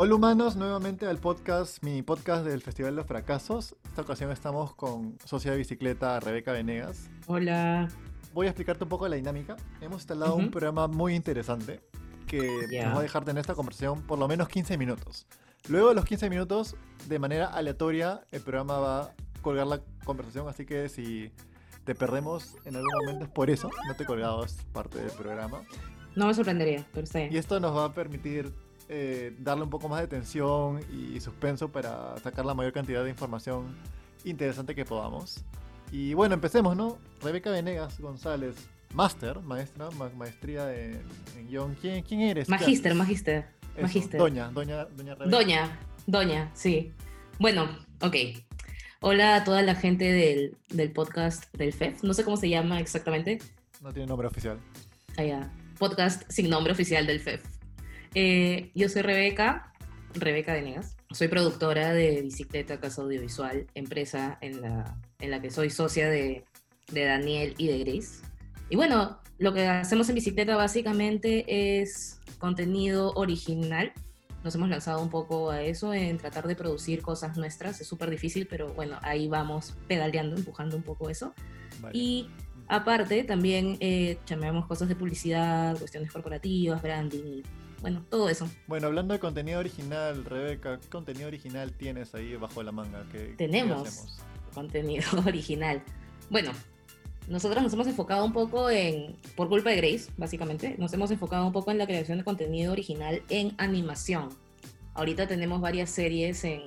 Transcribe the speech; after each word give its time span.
Hola 0.00 0.14
humanos, 0.14 0.54
nuevamente 0.54 1.06
al 1.06 1.18
podcast, 1.18 1.82
mi 1.82 2.02
podcast 2.02 2.46
del 2.46 2.62
Festival 2.62 2.92
de 2.92 2.98
los 2.98 3.06
Fracasos. 3.08 3.74
Esta 3.84 4.02
ocasión 4.02 4.30
estamos 4.30 4.72
con 4.76 5.18
socia 5.24 5.50
de 5.50 5.56
bicicleta 5.56 6.20
Rebeca 6.20 6.52
Venegas. 6.52 7.10
Hola. 7.26 7.88
Voy 8.32 8.46
a 8.46 8.50
explicarte 8.50 8.84
un 8.84 8.90
poco 8.90 9.08
la 9.08 9.16
dinámica. 9.16 9.56
Hemos 9.80 10.02
instalado 10.02 10.36
un 10.36 10.52
programa 10.52 10.86
muy 10.86 11.16
interesante 11.16 11.80
que 12.28 12.68
nos 12.80 12.94
va 12.94 13.00
a 13.00 13.02
dejar 13.02 13.24
tener 13.24 13.40
esta 13.40 13.56
conversación 13.56 14.02
por 14.02 14.20
lo 14.20 14.28
menos 14.28 14.48
15 14.48 14.78
minutos. 14.78 15.26
Luego 15.68 15.88
de 15.88 15.96
los 15.96 16.04
15 16.04 16.30
minutos, 16.30 16.76
de 17.08 17.18
manera 17.18 17.46
aleatoria, 17.46 18.20
el 18.30 18.40
programa 18.40 18.78
va 18.78 19.00
a 19.00 19.14
colgar 19.42 19.66
la 19.66 19.80
conversación, 20.04 20.46
así 20.46 20.64
que 20.64 20.88
si 20.88 21.32
te 21.82 21.96
perdemos 21.96 22.54
en 22.66 22.76
algún 22.76 22.92
momento 23.04 23.24
es 23.24 23.30
por 23.32 23.50
eso, 23.50 23.68
no 23.88 23.96
te 23.96 24.04
colgabas 24.04 24.64
parte 24.72 24.98
del 24.98 25.10
programa. 25.10 25.62
No 26.14 26.28
me 26.28 26.34
sorprendería, 26.34 26.86
pero 26.92 27.02
está 27.02 27.20
Y 27.20 27.36
esto 27.36 27.58
nos 27.58 27.76
va 27.76 27.86
a 27.86 27.94
permitir 27.94 28.52
eh, 28.88 29.34
darle 29.38 29.64
un 29.64 29.70
poco 29.70 29.88
más 29.88 30.00
de 30.00 30.08
tensión 30.08 30.80
y 30.90 31.20
suspenso 31.20 31.70
para 31.70 32.16
sacar 32.18 32.44
la 32.44 32.54
mayor 32.54 32.72
cantidad 32.72 33.04
de 33.04 33.10
información 33.10 33.76
interesante 34.24 34.74
que 34.74 34.84
podamos. 34.84 35.44
Y 35.90 36.14
bueno, 36.14 36.34
empecemos, 36.34 36.76
¿no? 36.76 36.98
Rebeca 37.22 37.50
Venegas 37.50 38.00
González, 38.00 38.68
máster, 38.92 39.40
maestra, 39.40 39.88
maestría 40.16 40.74
en, 40.74 41.02
guion. 41.48 41.74
¿Quién, 41.80 42.02
¿Quién, 42.02 42.20
eres? 42.20 42.48
Magíster, 42.48 42.94
magíster. 42.94 43.46
Magíster. 43.80 44.18
Doña, 44.18 44.48
doña, 44.48 44.84
doña 44.86 45.14
Rebeca. 45.14 45.36
Doña, 45.36 45.78
doña, 46.06 46.50
sí. 46.54 46.92
Bueno, 47.38 47.68
ok. 48.00 48.16
Hola 49.00 49.36
a 49.36 49.44
toda 49.44 49.62
la 49.62 49.76
gente 49.76 50.10
del, 50.10 50.56
del 50.70 50.92
podcast 50.92 51.44
del 51.54 51.72
FEF. 51.72 52.02
No 52.02 52.14
sé 52.14 52.24
cómo 52.24 52.36
se 52.36 52.48
llama 52.48 52.80
exactamente. 52.80 53.38
No 53.80 53.92
tiene 53.92 54.08
nombre 54.08 54.26
oficial. 54.26 54.58
Ah, 55.16 55.22
ya. 55.22 55.52
Podcast 55.78 56.24
sin 56.28 56.50
nombre 56.50 56.72
oficial 56.72 57.06
del 57.06 57.20
FEF. 57.20 57.57
Eh, 58.14 58.70
yo 58.74 58.88
soy 58.88 59.02
Rebeca, 59.02 59.72
Rebeca 60.14 60.52
Venegas. 60.52 60.96
Soy 61.10 61.28
productora 61.28 61.92
de 61.92 62.22
Bicicleta 62.22 62.80
Casa 62.80 63.02
Audiovisual, 63.02 63.66
empresa 63.74 64.38
en 64.40 64.60
la, 64.60 64.98
en 65.20 65.30
la 65.30 65.40
que 65.40 65.50
soy 65.50 65.70
socia 65.70 66.08
de, 66.08 66.44
de 66.92 67.04
Daniel 67.04 67.54
y 67.58 67.68
de 67.68 67.78
Grace. 67.78 68.22
Y 68.70 68.76
bueno, 68.76 69.18
lo 69.38 69.54
que 69.54 69.66
hacemos 69.66 70.08
en 70.08 70.16
Bicicleta 70.16 70.56
básicamente 70.56 71.80
es 71.80 72.20
contenido 72.38 73.12
original. 73.12 73.92
Nos 74.44 74.54
hemos 74.54 74.68
lanzado 74.68 75.02
un 75.02 75.10
poco 75.10 75.50
a 75.50 75.62
eso, 75.62 75.94
en 75.94 76.18
tratar 76.18 76.46
de 76.46 76.54
producir 76.54 77.02
cosas 77.02 77.36
nuestras. 77.36 77.80
Es 77.80 77.86
súper 77.86 78.10
difícil, 78.10 78.46
pero 78.46 78.72
bueno, 78.74 78.98
ahí 79.02 79.28
vamos 79.28 79.74
pedaleando, 79.86 80.36
empujando 80.36 80.76
un 80.76 80.82
poco 80.82 81.08
eso. 81.10 81.34
Y 81.92 82.28
aparte, 82.68 83.24
también 83.24 83.76
eh, 83.80 84.18
cosas 84.66 84.88
de 84.88 84.96
publicidad, 84.96 85.78
cuestiones 85.78 86.12
corporativas, 86.12 86.82
branding, 86.82 87.42
bueno, 87.80 88.04
todo 88.10 88.28
eso. 88.28 88.48
Bueno, 88.66 88.88
hablando 88.88 89.14
de 89.14 89.20
contenido 89.20 89.60
original, 89.60 90.24
Rebeca, 90.24 90.78
¿qué 90.80 90.88
contenido 90.88 91.28
original 91.28 91.72
tienes 91.72 92.14
ahí 92.14 92.36
bajo 92.36 92.62
la 92.62 92.72
manga? 92.72 93.04
¿Qué, 93.12 93.34
Tenemos 93.36 94.20
contenido 94.52 95.04
original. 95.26 95.82
Bueno, 96.30 96.52
nosotros 97.28 97.62
nos 97.62 97.72
hemos 97.72 97.86
enfocado 97.86 98.24
un 98.24 98.32
poco 98.32 98.70
en, 98.70 99.16
por 99.36 99.48
culpa 99.48 99.70
de 99.70 99.76
Grace, 99.76 100.10
básicamente, 100.16 100.76
nos 100.78 100.92
hemos 100.92 101.10
enfocado 101.10 101.46
un 101.46 101.52
poco 101.52 101.70
en 101.70 101.78
la 101.78 101.86
creación 101.86 102.18
de 102.18 102.24
contenido 102.24 102.72
original 102.72 103.22
en 103.28 103.54
animación. 103.58 104.30
Ahorita 104.94 105.28
tenemos 105.28 105.60
varias 105.60 105.90
series 105.90 106.42
en, 106.44 106.62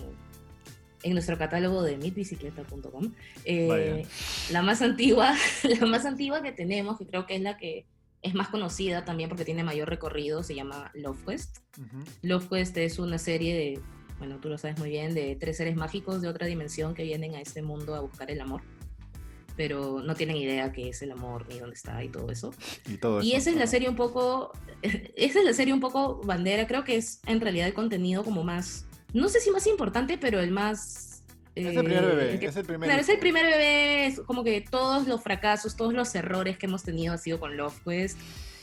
en 1.03 1.13
nuestro 1.13 1.37
catálogo 1.37 1.83
de 1.83 1.97
mitbicicleta.com. 1.97 3.11
Eh, 3.43 4.05
la 4.51 4.61
más 4.61 4.81
antigua, 4.81 5.35
la 5.63 5.85
más 5.85 6.05
antigua 6.05 6.41
que 6.41 6.51
tenemos, 6.51 6.97
que 6.97 7.05
creo 7.05 7.25
que 7.25 7.35
es 7.35 7.41
la 7.41 7.57
que 7.57 7.85
es 8.21 8.33
más 8.33 8.49
conocida 8.49 9.03
también 9.03 9.29
porque 9.29 9.45
tiene 9.45 9.63
mayor 9.63 9.89
recorrido, 9.89 10.43
se 10.43 10.55
llama 10.55 10.91
Love 10.93 11.25
Quest. 11.25 11.57
Love 12.21 12.47
Quest 12.49 12.77
es 12.77 12.99
una 12.99 13.17
serie 13.17 13.55
de, 13.55 13.81
bueno, 14.19 14.39
tú 14.39 14.49
lo 14.49 14.57
sabes 14.57 14.77
muy 14.77 14.89
bien, 14.89 15.13
de 15.13 15.35
tres 15.35 15.57
seres 15.57 15.75
mágicos 15.75 16.21
de 16.21 16.27
otra 16.27 16.45
dimensión 16.47 16.93
que 16.93 17.03
vienen 17.03 17.35
a 17.35 17.41
este 17.41 17.61
mundo 17.61 17.95
a 17.95 18.01
buscar 18.01 18.29
el 18.29 18.39
amor, 18.41 18.61
pero 19.55 20.01
no 20.01 20.15
tienen 20.15 20.37
idea 20.37 20.71
qué 20.71 20.89
es 20.89 21.01
el 21.01 21.11
amor 21.11 21.47
ni 21.49 21.59
dónde 21.59 21.75
está 21.75 22.03
y 22.03 22.09
todo 22.09 22.31
eso. 22.31 22.53
Y, 22.87 22.97
todo 22.97 23.21
y 23.23 23.33
esa 23.33 23.49
es 23.49 23.55
la 23.55 23.67
serie 23.67 23.89
un 23.89 23.95
poco, 23.95 24.51
esa 24.81 25.39
es 25.39 25.45
la 25.45 25.53
serie 25.53 25.73
un 25.73 25.79
poco 25.79 26.21
bandera, 26.23 26.67
creo 26.67 26.83
que 26.83 26.97
es 26.97 27.21
en 27.25 27.41
realidad 27.41 27.67
el 27.67 27.73
contenido 27.73 28.23
como 28.23 28.43
más, 28.43 28.85
no 29.13 29.29
sé 29.29 29.39
si 29.39 29.49
más 29.49 29.65
importante, 29.65 30.17
pero 30.19 30.39
el 30.39 30.51
más 30.51 31.10
es 31.55 31.65
el 31.65 31.83
primer 31.83 32.05
bebé. 32.05 32.33
Eh, 32.33 32.39
es 32.41 32.55
el 32.55 32.65
primer 32.65 32.87
claro, 32.87 33.01
es 33.01 33.09
el 33.09 33.19
primer 33.19 33.45
bebé. 33.45 34.05
Es 34.07 34.19
como 34.21 34.43
que 34.43 34.61
todos 34.61 35.07
los 35.07 35.21
fracasos, 35.21 35.75
todos 35.75 35.93
los 35.93 36.13
errores 36.15 36.57
que 36.57 36.65
hemos 36.65 36.83
tenido 36.83 37.13
ha 37.13 37.17
sido 37.17 37.39
con 37.39 37.57
Love 37.57 37.79
Quest. 37.83 38.17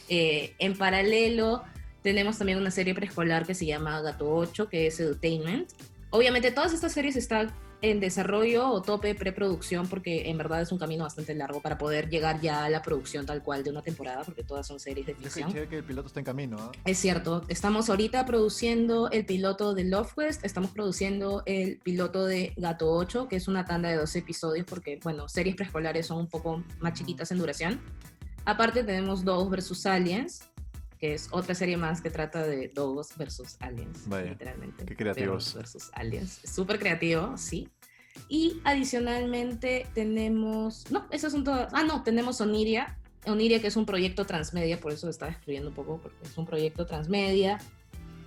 Eh, 0.09 0.55
en 0.59 0.77
paralelo, 0.77 1.63
tenemos 2.03 2.39
también 2.39 2.59
una 2.59 2.71
serie 2.71 2.95
preescolar 2.95 3.47
que 3.47 3.55
se 3.55 3.67
llama 3.67 4.01
Gato 4.01 4.35
8, 4.35 4.69
que 4.69 4.87
es 4.87 4.99
Edutainment. 5.01 5.71
Obviamente, 6.11 6.51
todas 6.51 6.73
estas 6.73 6.93
series 6.93 7.17
están 7.17 7.53
en 7.81 8.01
desarrollo 8.01 8.71
o 8.71 8.83
tope 8.83 9.15
preproducción 9.15 9.87
porque 9.89 10.29
en 10.31 10.39
verdad 10.39 10.61
es 10.63 10.73
un 10.73 10.79
camino 10.79 11.05
bastante 11.05 11.35
largo 11.35 11.61
para 11.61 11.79
poder 11.79 12.09
llegar 12.09 12.41
ya 12.41 12.65
a 12.65 12.71
la 12.71 12.83
producción 12.83 13.25
tal 13.25 13.43
cual 13.43 13.63
de 13.63 13.71
una 13.71 13.83
temporada 13.83 14.25
porque 14.25 14.43
todas 14.43 14.67
son 14.67 14.81
series 14.81 15.07
de 15.07 15.15
ficción. 15.15 15.57
Es 15.57 15.69
que 15.69 15.77
el 15.77 15.85
piloto 15.85 16.09
está 16.09 16.21
en 16.21 16.27
camino. 16.27 16.57
¿ah? 16.61 16.73
Es 16.85 16.99
cierto, 16.99 17.45
estamos 17.49 17.89
ahorita 17.89 18.27
produciendo 18.27 19.11
el 19.11 19.25
piloto 19.25 19.75
de 19.75 19.85
Love 19.85 20.13
Quest, 20.15 20.45
estamos 20.45 20.71
produciendo 20.71 21.43
el 21.47 21.79
piloto 21.79 22.25
de 22.25 22.53
Gato 22.57 22.91
8, 22.91 23.29
que 23.29 23.37
es 23.37 23.47
una 23.47 23.65
tanda 23.65 23.89
de 23.89 23.97
12 23.97 24.19
episodios 24.19 24.67
porque, 24.67 24.99
bueno, 25.03 25.29
series 25.29 25.55
preescolares 25.55 26.07
son 26.07 26.19
un 26.19 26.29
poco 26.29 26.63
más 26.81 26.95
chiquitas 26.95 27.31
en 27.31 27.39
duración. 27.39 27.81
Aparte 28.45 28.83
tenemos 28.83 29.25
Dogs 29.25 29.51
versus 29.51 29.87
Aliens, 29.87 30.43
que 30.99 31.15
es 31.15 31.29
otra 31.31 31.55
serie 31.55 31.77
más 31.77 32.01
que 32.01 32.11
trata 32.11 32.47
de 32.47 32.69
Dogos 32.69 33.17
versus 33.17 33.57
Aliens, 33.61 34.07
literalmente. 34.07 34.85
Qué 34.85 34.97
creativos. 34.97 35.55
versus 35.55 35.91
Aliens. 35.93 36.41
Súper 36.45 36.79
creativo, 36.79 37.37
sí. 37.37 37.69
Y 38.29 38.61
adicionalmente 38.65 39.87
tenemos, 39.95 40.91
no, 40.91 41.07
esas 41.11 41.33
son 41.33 41.45
todas, 41.45 41.73
ah, 41.73 41.85
no, 41.85 42.03
tenemos 42.03 42.41
Oniria, 42.41 42.99
Oniria 43.27 43.61
que 43.61 43.69
es 43.69 43.77
un 43.77 43.87
proyecto 43.87 44.27
transmedia, 44.27 44.81
por 44.81 44.93
eso 44.93 45.09
está 45.09 45.29
escribiendo 45.29 45.71
un 45.71 45.75
poco, 45.75 45.99
porque 46.03 46.17
es 46.25 46.37
un 46.37 46.47
proyecto 46.47 46.87
transmedia. 46.87 47.59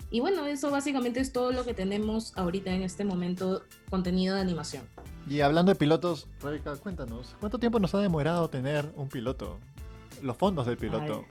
Y 0.09 0.19
bueno, 0.19 0.45
eso 0.45 0.69
básicamente 0.71 1.19
es 1.19 1.31
todo 1.31 1.51
lo 1.51 1.63
que 1.63 1.73
tenemos 1.73 2.37
ahorita 2.37 2.71
en 2.71 2.83
este 2.83 3.05
momento, 3.05 3.63
contenido 3.89 4.35
de 4.35 4.41
animación. 4.41 4.83
Y 5.29 5.41
hablando 5.41 5.71
de 5.71 5.75
pilotos, 5.77 6.27
Rebeca, 6.41 6.75
cuéntanos, 6.75 7.35
¿cuánto 7.39 7.59
tiempo 7.59 7.79
nos 7.79 7.95
ha 7.95 7.99
demorado 7.99 8.49
tener 8.49 8.91
un 8.95 9.07
piloto? 9.07 9.59
Los 10.21 10.37
fondos 10.37 10.65
del 10.65 10.77
piloto. 10.77 11.25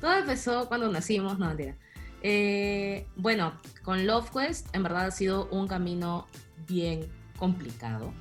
Todo 0.00 0.14
empezó 0.14 0.68
cuando 0.68 0.90
nacimos, 0.90 1.38
no 1.38 1.46
mentira. 1.46 1.76
Eh, 2.22 3.06
bueno, 3.16 3.52
con 3.82 4.06
Love 4.06 4.30
Quest 4.30 4.74
en 4.74 4.82
verdad 4.82 5.06
ha 5.06 5.10
sido 5.10 5.48
un 5.50 5.66
camino 5.66 6.26
bien 6.66 7.06
complicado. 7.38 8.12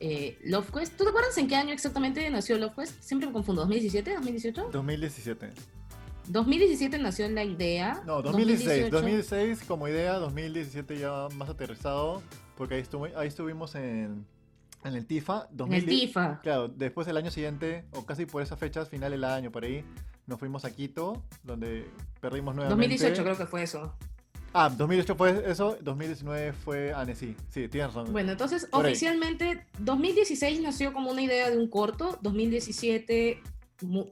Eh, 0.00 0.38
Love 0.44 0.70
Quest, 0.70 0.96
¿tú 0.96 1.04
te 1.04 1.10
acuerdas 1.10 1.36
en 1.38 1.48
qué 1.48 1.56
año 1.56 1.72
exactamente 1.72 2.28
nació 2.30 2.58
Love 2.58 2.74
Quest? 2.74 3.02
Siempre 3.02 3.26
me 3.26 3.32
confundo, 3.32 3.66
¿2017? 3.66 4.18
¿2018? 4.18 4.70
2017. 4.70 5.50
2017 6.28 6.98
nació 6.98 7.28
la 7.28 7.44
idea. 7.44 8.02
No, 8.06 8.22
2016. 8.22 8.90
2016 8.90 9.64
como 9.66 9.88
idea, 9.88 10.14
2017 10.14 10.98
ya 10.98 11.28
más 11.36 11.48
aterrizado, 11.48 12.22
porque 12.56 12.74
ahí, 12.74 12.84
ahí 13.16 13.28
estuvimos 13.28 13.74
en, 13.74 14.26
en 14.84 14.94
el 14.94 15.06
TIFA. 15.06 15.48
en 15.58 15.72
el 15.72 15.86
TIFA. 15.86 16.40
Claro, 16.42 16.68
después 16.68 17.06
del 17.06 17.16
año 17.16 17.30
siguiente, 17.30 17.84
o 17.92 18.04
casi 18.06 18.26
por 18.26 18.42
esas 18.42 18.58
fechas, 18.58 18.88
final 18.88 19.10
del 19.10 19.24
año, 19.24 19.50
por 19.50 19.64
ahí, 19.64 19.84
nos 20.26 20.38
fuimos 20.38 20.64
a 20.64 20.70
Quito, 20.70 21.22
donde 21.42 21.86
perdimos 22.20 22.54
nuevamente. 22.54 22.94
2018 22.94 23.22
creo 23.22 23.36
que 23.36 23.46
fue 23.46 23.62
eso. 23.62 23.94
Ah, 24.56 24.68
2018 24.68 25.16
fue 25.16 25.50
eso, 25.50 25.76
2019 25.80 26.52
fue 26.52 26.92
Annecy. 26.92 27.34
Sí, 27.48 27.66
tienes 27.68 27.92
razón. 27.92 28.12
Bueno, 28.12 28.32
entonces 28.32 28.68
oficialmente 28.70 29.66
2016 29.80 30.60
nació 30.60 30.92
como 30.92 31.10
una 31.10 31.22
idea 31.22 31.50
de 31.50 31.58
un 31.58 31.68
corto, 31.68 32.18
2017 32.22 33.42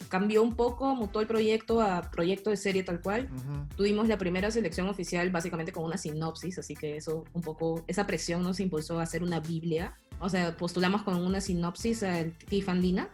cambió 0.08 0.42
un 0.42 0.54
poco, 0.54 0.94
mutó 0.94 1.20
el 1.20 1.26
proyecto 1.26 1.80
a 1.80 2.10
proyecto 2.10 2.50
de 2.50 2.56
serie 2.56 2.82
tal 2.82 3.00
cual. 3.00 3.28
Tuvimos 3.76 4.08
la 4.08 4.18
primera 4.18 4.50
selección 4.50 4.88
oficial 4.88 5.30
básicamente 5.30 5.72
con 5.72 5.84
una 5.84 5.96
sinopsis, 5.96 6.58
así 6.58 6.74
que 6.74 6.96
eso 6.96 7.24
un 7.32 7.42
poco, 7.42 7.84
esa 7.86 8.06
presión 8.06 8.42
nos 8.42 8.60
impulsó 8.60 8.98
a 8.98 9.02
hacer 9.02 9.22
una 9.22 9.40
Biblia 9.40 9.96
o 10.22 10.28
sea, 10.28 10.56
postulamos 10.56 11.02
con 11.02 11.16
una 11.16 11.40
sinopsis 11.40 12.04
al 12.04 12.32
TIF 12.32 12.68
Andina, 12.68 13.10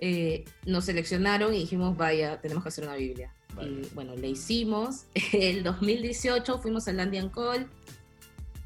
eh, 0.00 0.44
nos 0.66 0.84
seleccionaron 0.84 1.54
y 1.54 1.60
dijimos, 1.60 1.96
vaya, 1.96 2.42
tenemos 2.42 2.62
que 2.62 2.68
hacer 2.68 2.84
una 2.84 2.94
Biblia. 2.94 3.32
Y 3.58 3.88
bueno, 3.94 4.14
le 4.16 4.28
hicimos. 4.28 5.06
El 5.32 5.62
2018 5.62 6.58
fuimos 6.58 6.86
al 6.88 7.00
Andian 7.00 7.30
Call 7.30 7.68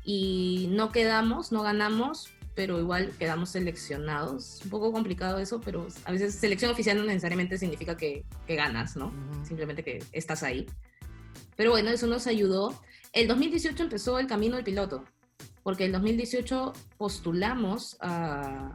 y 0.04 0.66
no 0.72 0.90
quedamos, 0.90 1.52
no 1.52 1.62
ganamos, 1.62 2.28
pero 2.56 2.80
igual 2.80 3.12
quedamos 3.18 3.50
seleccionados. 3.50 4.60
Un 4.64 4.70
poco 4.70 4.90
complicado 4.90 5.38
eso, 5.38 5.60
pero 5.60 5.86
a 6.04 6.10
veces 6.10 6.34
selección 6.34 6.72
oficial 6.72 6.96
no 6.96 7.04
necesariamente 7.04 7.58
significa 7.58 7.96
que, 7.96 8.24
que 8.46 8.56
ganas, 8.56 8.96
¿no? 8.96 9.12
Simplemente 9.44 9.84
que 9.84 10.02
estás 10.10 10.42
ahí. 10.42 10.66
Pero 11.54 11.70
bueno, 11.70 11.90
eso 11.90 12.08
nos 12.08 12.26
ayudó. 12.26 12.74
El 13.12 13.28
2018 13.28 13.82
empezó 13.84 14.18
el 14.18 14.26
camino 14.26 14.56
del 14.56 14.64
piloto 14.64 15.04
porque 15.66 15.84
en 15.84 15.90
2018 15.90 16.72
postulamos 16.96 17.96
al 18.00 18.72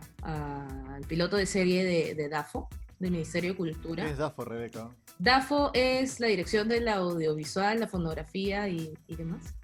piloto 1.07 1.37
de 1.37 1.45
serie 1.45 1.85
de, 1.85 2.27
DAFO, 2.27 2.67
del 2.99 3.11
Ministerio 3.11 3.51
de 3.51 3.55
Cultura. 3.55 4.03
¿Qué 4.03 4.11
es 4.11 4.17
DAFO, 4.17 4.43
Rebeca? 4.43 4.89
DAFO 5.17 5.71
es 5.73 6.19
la 6.19 6.27
dirección 6.27 6.67
de 6.67 6.81
la 6.81 6.95
audiovisual, 6.95 7.79
la 7.79 7.87
fonografía 7.87 8.67
y, 8.67 8.93
y 9.07 9.15
demás. 9.15 9.55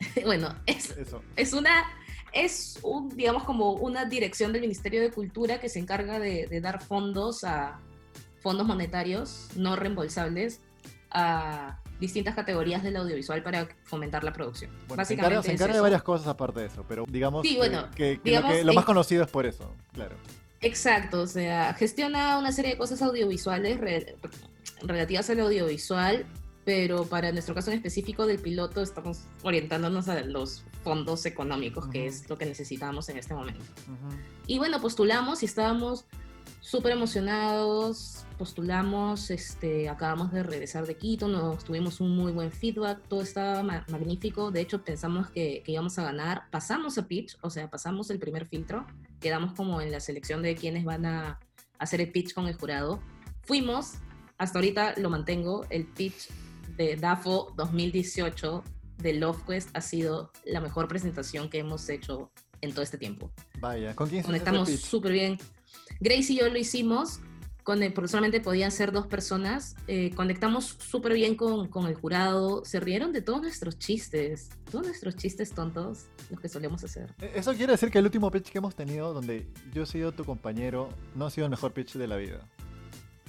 bueno, 0.26 0.54
es, 0.66 0.94
es 1.36 1.52
una 1.54 1.86
es 2.34 2.80
un, 2.82 3.08
digamos, 3.16 3.44
como 3.44 3.72
una 3.72 4.04
dirección 4.04 4.52
del 4.52 4.62
Ministerio 4.62 5.00
de 5.00 5.10
Cultura 5.10 5.60
que 5.60 5.68
se 5.68 5.78
encarga 5.78 6.18
de, 6.18 6.60
dar 6.60 6.82
fondos 6.82 7.44
a 7.44 7.78
fondos 8.40 8.66
monetarios 8.66 9.48
no 9.56 9.76
reembolsables 9.76 10.60
a 11.10 11.80
distintas 12.00 12.34
categorías 12.34 12.82
del 12.82 12.96
audiovisual 12.96 13.42
para 13.42 13.68
fomentar 13.84 14.24
la 14.24 14.32
producción. 14.32 14.70
Básicamente 14.88 15.46
se 15.46 15.52
encarga, 15.52 15.74
de 15.74 15.80
varias 15.80 16.02
cosas 16.02 16.26
aparte 16.26 16.60
de 16.60 16.66
eso, 16.66 16.84
pero 16.88 17.06
digamos, 17.08 17.42
que, 17.94 18.20
lo, 18.64 18.74
más 18.74 18.84
conocido 18.84 19.22
es 19.22 19.30
por 19.30 19.46
eso, 19.46 19.72
claro. 19.92 20.16
Exacto, 20.60 21.22
o 21.22 21.26
sea, 21.26 21.72
gestiona 21.74 22.38
una 22.38 22.50
serie 22.50 22.72
de 22.72 22.78
cosas 22.78 23.00
audiovisuales 23.00 23.78
relativas 24.82 25.30
al 25.30 25.40
audiovisual 25.40 26.26
pero 26.64 27.04
para 27.04 27.30
nuestro 27.32 27.54
caso 27.54 27.70
en 27.70 27.76
específico 27.76 28.26
del 28.26 28.38
piloto 28.38 28.82
estamos 28.82 29.24
orientándonos 29.42 30.08
a 30.08 30.20
los 30.22 30.64
fondos 30.82 31.26
económicos, 31.26 31.88
que 31.88 32.06
es 32.06 32.28
lo 32.28 32.38
que 32.38 32.46
necesitamos 32.46 33.08
en 33.08 33.18
este 33.18 33.34
momento. 33.34 33.64
Y 34.46 34.58
bueno, 34.58 34.80
postulamos 34.80 35.42
y 35.42 35.46
estábamos 35.46 36.06
súper 36.60 36.92
emocionados, 36.92 38.24
postulamos, 38.38 39.30
este, 39.30 39.88
acabamos 39.88 40.32
de 40.32 40.42
regresar 40.42 40.86
de 40.86 40.96
Quito, 40.96 41.28
nos 41.28 41.62
tuvimos 41.64 42.00
un 42.00 42.16
muy 42.16 42.32
buen 42.32 42.50
feedback, 42.50 43.00
todo 43.06 43.20
estaba 43.20 43.62
magnífico, 43.62 44.50
de 44.50 44.62
hecho 44.62 44.82
pensamos 44.82 45.28
que, 45.30 45.62
que, 45.64 45.72
íbamos 45.72 45.98
a 45.98 46.04
ganar, 46.04 46.44
pasamos 46.50 46.96
a 46.96 47.06
pitch, 47.06 47.36
o 47.42 47.50
sea, 47.50 47.68
pasamos 47.68 48.10
el 48.10 48.18
primer 48.18 48.46
filtro, 48.46 48.86
quedamos 49.20 49.52
como 49.52 49.80
en 49.82 49.92
la 49.92 50.00
selección 50.00 50.42
de 50.42 50.54
quienes 50.56 50.84
van 50.84 51.04
a 51.04 51.38
hacer 51.78 52.00
el 52.00 52.10
pitch 52.10 52.32
con 52.32 52.46
el 52.46 52.54
jurado, 52.54 53.00
fuimos, 53.42 53.92
hasta 54.38 54.58
ahorita 54.58 54.94
lo 54.96 55.10
mantengo, 55.10 55.66
el 55.68 55.86
pitch 55.86 56.30
de 56.76 56.96
DAFO 56.96 57.52
2018 57.56 58.64
de 58.98 59.12
LoveQuest 59.14 59.70
ha 59.74 59.80
sido 59.80 60.30
la 60.44 60.60
mejor 60.60 60.88
presentación 60.88 61.48
que 61.48 61.58
hemos 61.58 61.88
hecho 61.88 62.30
en 62.60 62.72
todo 62.72 62.82
este 62.82 62.98
tiempo. 62.98 63.30
Vaya, 63.60 63.94
¿con 63.94 64.08
quién 64.08 64.22
Conectamos 64.22 64.70
súper 64.80 65.12
bien. 65.12 65.38
Grace 66.00 66.32
y 66.32 66.38
yo 66.38 66.48
lo 66.48 66.58
hicimos, 66.58 67.20
con 67.62 67.80
porque 67.94 68.08
solamente 68.08 68.40
podían 68.40 68.70
ser 68.70 68.92
dos 68.92 69.06
personas. 69.06 69.74
Eh, 69.86 70.12
conectamos 70.14 70.76
súper 70.78 71.14
bien 71.14 71.34
con, 71.34 71.68
con, 71.68 71.86
el 71.86 71.94
jurado. 71.94 72.64
Se 72.64 72.80
rieron 72.80 73.12
de 73.12 73.22
todos 73.22 73.42
nuestros 73.42 73.78
chistes, 73.78 74.50
todos 74.70 74.86
nuestros 74.86 75.16
chistes 75.16 75.52
tontos, 75.52 76.06
los 76.30 76.40
que 76.40 76.48
solemos 76.48 76.84
hacer. 76.84 77.14
E-, 77.20 77.32
eso 77.34 77.54
quiere 77.54 77.72
decir 77.72 77.90
que 77.90 77.98
el 77.98 78.04
último 78.04 78.30
pitch 78.30 78.50
que 78.50 78.58
hemos 78.58 78.74
tenido, 78.74 79.12
donde 79.12 79.46
yo 79.72 79.82
he 79.82 79.86
sido 79.86 80.12
tu 80.12 80.24
compañero, 80.24 80.88
no 81.14 81.26
ha 81.26 81.30
sido 81.30 81.46
el 81.46 81.50
mejor 81.50 81.72
pitch 81.72 81.94
de 81.94 82.06
la 82.06 82.16
vida. 82.16 82.40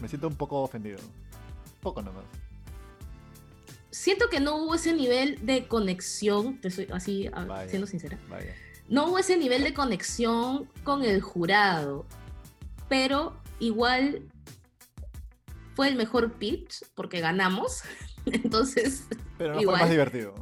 Me 0.01 0.07
siento 0.07 0.27
un 0.27 0.35
poco 0.35 0.61
ofendido. 0.61 0.99
Poco 1.81 2.01
nomás 2.01 2.25
siento 3.95 4.29
que 4.29 4.39
no 4.39 4.57
hubo 4.57 4.75
ese 4.75 4.93
nivel 4.93 5.45
de 5.45 5.67
conexión, 5.67 6.59
te 6.59 6.69
soy 6.69 6.87
así 6.91 7.29
siendo 7.67 7.87
sincera. 7.87 8.19
No 8.87 9.07
hubo 9.07 9.17
ese 9.17 9.37
nivel 9.37 9.63
de 9.63 9.73
conexión 9.73 10.69
con 10.83 11.03
el 11.03 11.21
jurado, 11.21 12.05
pero 12.89 13.35
igual 13.59 14.21
fue 15.75 15.87
el 15.87 15.95
mejor 15.95 16.33
pitch 16.33 16.83
porque 16.93 17.19
ganamos. 17.21 17.83
Entonces, 18.25 19.05
pero 19.37 19.55
no 19.55 19.61
fue 19.61 19.79
más 19.79 19.89
divertido. 19.89 20.33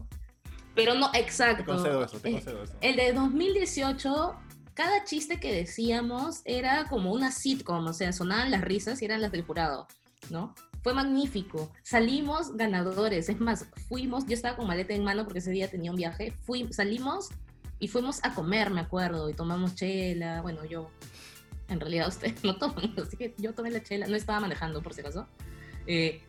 Pero 0.75 0.95
no, 0.95 1.11
exacto. 1.13 1.63
Te 1.63 1.65
concedo 1.65 2.03
eso, 2.03 2.19
te 2.19 2.31
concedo 2.31 2.63
eso. 2.63 2.73
El 2.81 2.95
de 2.95 3.13
2018 3.13 4.35
cada 4.73 5.03
chiste 5.03 5.39
que 5.39 5.53
decíamos 5.53 6.41
era 6.45 6.87
como 6.89 7.13
una 7.13 7.31
sitcom, 7.31 7.85
o 7.85 7.93
sea, 7.93 8.11
sonaban 8.11 8.49
las 8.49 8.61
risas 8.61 9.01
y 9.01 9.05
eran 9.05 9.21
las 9.21 9.31
del 9.31 9.43
jurado, 9.43 9.87
¿no? 10.31 10.55
Fue 10.83 10.93
magnífico. 10.93 11.71
Salimos 11.81 12.57
ganadores. 12.57 13.29
Es 13.29 13.39
más, 13.39 13.65
fuimos, 13.87 14.25
yo 14.27 14.33
estaba 14.33 14.57
con 14.57 14.67
maleta 14.67 14.93
en 14.93 15.03
mano 15.03 15.23
porque 15.23 15.39
ese 15.39 15.51
día 15.51 15.69
tenía 15.69 15.91
un 15.91 15.97
viaje. 15.97 16.31
Fui, 16.45 16.71
salimos 16.73 17.29
y 17.79 17.87
fuimos 17.87 18.19
a 18.23 18.35
comer, 18.35 18.69
me 18.69 18.81
acuerdo, 18.81 19.29
y 19.29 19.33
tomamos 19.33 19.75
chela. 19.75 20.41
Bueno, 20.41 20.65
yo, 20.65 20.89
en 21.69 21.79
realidad 21.79 22.09
ustedes 22.09 22.43
no 22.43 22.57
toman, 22.57 22.93
así 23.01 23.15
que 23.15 23.33
yo 23.37 23.53
tomé 23.53 23.71
la 23.71 23.81
chela. 23.81 24.07
No 24.07 24.17
estaba 24.17 24.41
manejando, 24.41 24.83
por 24.83 24.93
si 24.93 24.99
acaso. 24.99 25.25
Eh, 25.87 26.21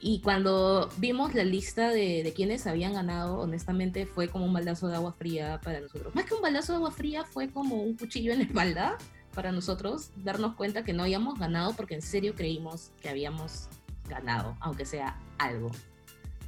y 0.00 0.20
cuando 0.20 0.88
vimos 0.98 1.34
la 1.34 1.42
lista 1.42 1.90
de, 1.90 2.22
de, 2.22 2.32
quienes 2.32 2.68
habían 2.68 2.92
ganado, 2.92 3.40
honestamente 3.40 4.06
fue 4.06 4.28
como 4.28 4.44
un 4.44 4.52
baldazo 4.52 4.86
de 4.86 4.94
agua 4.94 5.12
fría 5.12 5.60
para 5.64 5.80
nosotros. 5.80 6.14
Más 6.14 6.24
que 6.24 6.34
un 6.34 6.40
baldazo 6.40 6.72
de 6.72 6.76
agua 6.76 6.92
fría, 6.92 7.24
fue 7.24 7.50
como 7.50 7.82
un 7.82 7.96
cuchillo 7.96 8.30
en 8.30 8.38
la 8.38 8.44
espalda 8.44 8.96
para 9.34 9.52
nosotros 9.52 10.10
darnos 10.16 10.54
cuenta 10.54 10.84
que 10.84 10.92
no 10.92 11.02
habíamos 11.02 11.38
ganado 11.38 11.72
porque 11.74 11.94
en 11.94 12.02
serio 12.02 12.34
creímos 12.34 12.90
que 13.00 13.08
habíamos 13.08 13.68
ganado, 14.08 14.56
aunque 14.60 14.84
sea 14.84 15.18
algo. 15.38 15.70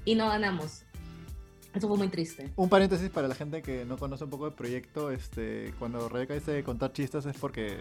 Y 0.05 0.15
no 0.15 0.29
ganamos. 0.29 0.85
Eso 1.75 1.87
fue 1.87 1.97
muy 1.97 2.09
triste. 2.09 2.51
Un 2.57 2.69
paréntesis 2.69 3.09
para 3.11 3.29
la 3.29 3.35
gente 3.35 3.63
que 3.63 3.85
no 3.85 3.97
conoce 3.97 4.25
un 4.25 4.31
poco 4.31 4.47
el 4.47 4.55
proyecto, 4.55 5.11
este, 5.11 5.73
cuando 5.79 6.09
Rebeca 6.09 6.35
dice 6.35 6.65
contar 6.65 6.93
chistes 6.93 7.27
es 7.27 7.37
porque 7.37 7.79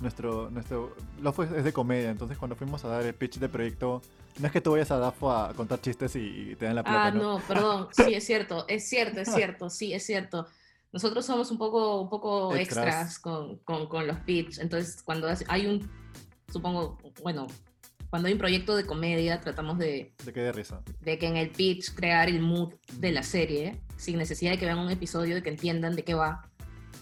nuestro, 0.00 0.50
nuestro, 0.50 0.94
lo 1.20 1.32
fue, 1.32 1.46
es 1.56 1.64
de 1.64 1.72
comedia, 1.72 2.10
entonces 2.10 2.36
cuando 2.36 2.56
fuimos 2.56 2.84
a 2.84 2.88
dar 2.88 3.04
el 3.04 3.14
pitch 3.14 3.38
de 3.38 3.48
proyecto, 3.48 4.02
no 4.38 4.46
es 4.46 4.52
que 4.52 4.60
tú 4.60 4.72
vayas 4.72 4.90
a 4.90 4.98
DAFO 4.98 5.32
a 5.32 5.54
contar 5.54 5.80
chistes 5.80 6.14
y, 6.16 6.56
te 6.56 6.66
dan 6.66 6.74
la 6.74 6.82
plata. 6.82 7.06
Ah, 7.06 7.10
no, 7.10 7.40
perdón, 7.48 7.88
sí, 7.92 8.12
es 8.12 8.24
cierto, 8.24 8.66
es 8.68 8.86
cierto, 8.88 9.20
es 9.20 9.32
cierto, 9.32 9.70
sí, 9.70 9.94
es 9.94 10.04
cierto. 10.04 10.46
Nosotros 10.92 11.24
somos 11.24 11.50
un 11.50 11.56
poco, 11.56 12.02
un 12.02 12.10
poco 12.10 12.54
extras, 12.54 13.18
con, 13.18 13.56
con, 13.58 13.86
con, 13.88 14.06
los 14.06 14.18
pitch, 14.20 14.58
entonces 14.58 15.02
cuando 15.02 15.28
hay 15.48 15.66
un, 15.66 15.90
supongo, 16.52 16.98
bueno, 17.22 17.46
cuando 18.12 18.26
hay 18.26 18.34
un 18.34 18.38
proyecto 18.38 18.76
de 18.76 18.84
comedia, 18.84 19.40
tratamos 19.40 19.78
de... 19.78 20.12
De 20.22 20.34
que 20.34 20.40
de 20.40 20.52
risa. 20.52 20.82
De 21.00 21.16
que 21.16 21.26
en 21.26 21.38
el 21.38 21.48
pitch 21.48 21.94
crear 21.94 22.28
el 22.28 22.42
mood 22.42 22.74
de 22.98 23.10
la 23.10 23.22
serie, 23.22 23.80
sin 23.96 24.18
necesidad 24.18 24.50
de 24.50 24.58
que 24.58 24.66
vean 24.66 24.80
un 24.80 24.90
episodio, 24.90 25.34
de 25.34 25.42
que 25.42 25.48
entiendan 25.48 25.96
de 25.96 26.04
qué 26.04 26.12
va. 26.12 26.46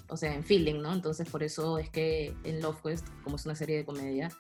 O 0.08 0.16
sea, 0.16 0.32
en 0.32 0.44
feeling, 0.44 0.80
¿no? 0.80 0.92
Entonces, 0.92 1.28
por 1.28 1.42
eso 1.42 1.78
es 1.78 1.90
que 1.90 2.32
en 2.44 2.62
Love 2.62 2.80
Quest, 2.80 3.08
como 3.24 3.34
es 3.34 3.44
una 3.44 3.56
serie 3.56 3.78
de 3.78 3.84
comedia, 3.84 4.30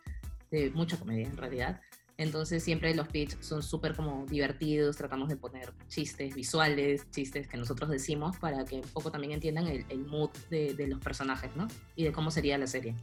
de 0.52 0.70
mucha 0.70 0.96
comedia 0.96 1.26
en 1.26 1.36
realidad, 1.36 1.80
entonces 2.18 2.62
siempre 2.62 2.94
los 2.94 3.08
pitch 3.08 3.40
son 3.40 3.64
súper 3.64 3.96
como 3.96 4.24
divertidos, 4.26 4.96
tratamos 4.96 5.28
de 5.28 5.36
poner 5.36 5.72
chistes 5.88 6.36
visuales, 6.36 7.10
chistes 7.10 7.48
que 7.48 7.56
nosotros 7.56 7.90
decimos 7.90 8.36
para 8.36 8.64
que 8.64 8.76
un 8.76 8.88
poco 8.92 9.10
también 9.10 9.32
entiendan 9.32 9.66
el, 9.66 9.84
el 9.88 10.06
mood 10.06 10.30
de, 10.50 10.74
de, 10.74 10.86
los 10.86 11.00
personajes, 11.00 11.50
¿no? 11.56 11.66
Y 11.96 12.04
de 12.04 12.12
cómo 12.12 12.30
sería 12.30 12.58
la 12.58 12.68
serie. 12.68 12.94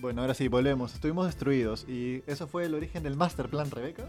Bueno, 0.00 0.20
ahora 0.20 0.34
sí, 0.34 0.48
volvemos. 0.48 0.94
Estuvimos 0.94 1.26
destruidos. 1.26 1.86
¿Y 1.88 2.22
eso 2.26 2.46
fue 2.46 2.64
el 2.64 2.74
origen 2.74 3.02
del 3.02 3.16
master 3.16 3.48
plan, 3.48 3.70
Rebeca? 3.70 4.04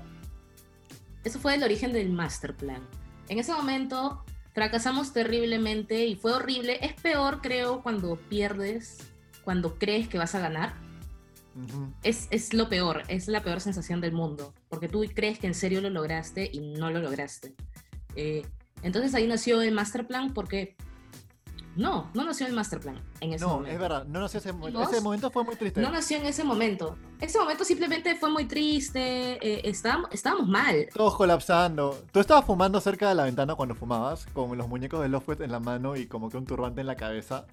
Eso 1.24 1.40
fue 1.40 1.56
el 1.56 1.64
origen 1.64 1.94
del 1.94 2.10
master 2.12 2.56
plan. 2.56 2.82
En 3.30 3.40
ese 3.40 3.54
momento 3.54 4.24
fracasamos 4.54 5.14
terriblemente 5.14 6.06
y 6.06 6.16
fue 6.16 6.34
horrible. 6.34 6.80
Es 6.82 6.94
peor, 6.94 7.42
creo, 7.42 7.82
cuando 7.84 8.16
pierdes, 8.30 8.98
cuando 9.44 9.78
crees 9.78 10.08
que 10.08 10.18
vas 10.18 10.36
a 10.36 10.40
ganar. 10.40 10.74
es, 12.04 12.28
es, 12.32 12.54
lo 12.54 12.70
peor, 12.70 13.04
es 13.08 13.28
la 13.28 13.42
peor 13.42 13.62
sensación 13.62 14.00
del 14.00 14.12
mundo, 14.12 14.54
porque 14.70 14.88
tú 14.88 15.04
crees 15.14 15.40
que 15.40 15.48
en 15.48 15.56
serio 15.56 15.82
lo 15.82 15.90
lograste 15.90 16.50
y 16.52 16.60
no 16.60 16.92
lo 16.92 17.00
lograste. 17.00 17.56
Eh, 18.16 18.46
entonces 18.84 19.14
ahí 19.16 19.28
nació 19.28 19.62
el 19.62 19.74
master 19.74 20.06
plan 20.06 20.34
porque 20.34 20.76
no, 21.78 22.10
no 22.16 22.26
nació 22.26 22.48
el 22.48 22.54
master 22.54 22.80
plan 22.80 23.00
en 23.22 23.34
ese 23.34 23.46
momento. 23.46 23.68
No, 23.68 23.74
es 23.74 23.80
verdad, 23.80 24.06
no 24.06 24.20
nació 24.20 24.40
ese 24.40 24.52
momento. 24.52 24.82
Ese 24.82 25.02
momento 25.02 25.30
fue 25.30 25.44
muy 25.44 25.56
triste. 25.56 25.80
No 25.80 25.92
nació 25.92 26.18
en 26.18 26.26
ese 26.26 26.44
momento. 26.44 26.98
Ese 27.22 27.38
momento 27.38 27.64
simplemente 27.64 28.16
fue 28.16 28.32
muy 28.32 28.46
triste, 28.46 29.00
eh, 29.00 29.62
estábamos, 29.64 30.10
estábamos, 30.12 30.48
mal. 30.48 30.88
Todos 30.94 31.16
colapsando. 31.16 32.04
Tú 32.12 32.20
estabas 32.20 32.46
fumando 32.46 32.82
cerca 32.82 33.08
de 33.10 33.16
la 33.16 33.26
ventana 33.26 33.54
cuando 33.54 33.76
fumabas, 33.76 34.26
con 34.34 34.58
los 34.58 34.68
muñecos 34.68 35.02
de 35.02 35.10
Lovecraft 35.10 35.42
en 35.42 35.52
la 35.52 35.60
mano 35.60 35.96
y 35.96 36.08
como 36.08 36.30
que 36.30 36.38
un 36.38 36.46
turbante 36.46 36.82
en 36.82 36.88
la 36.88 36.96
cabeza. 36.96 37.46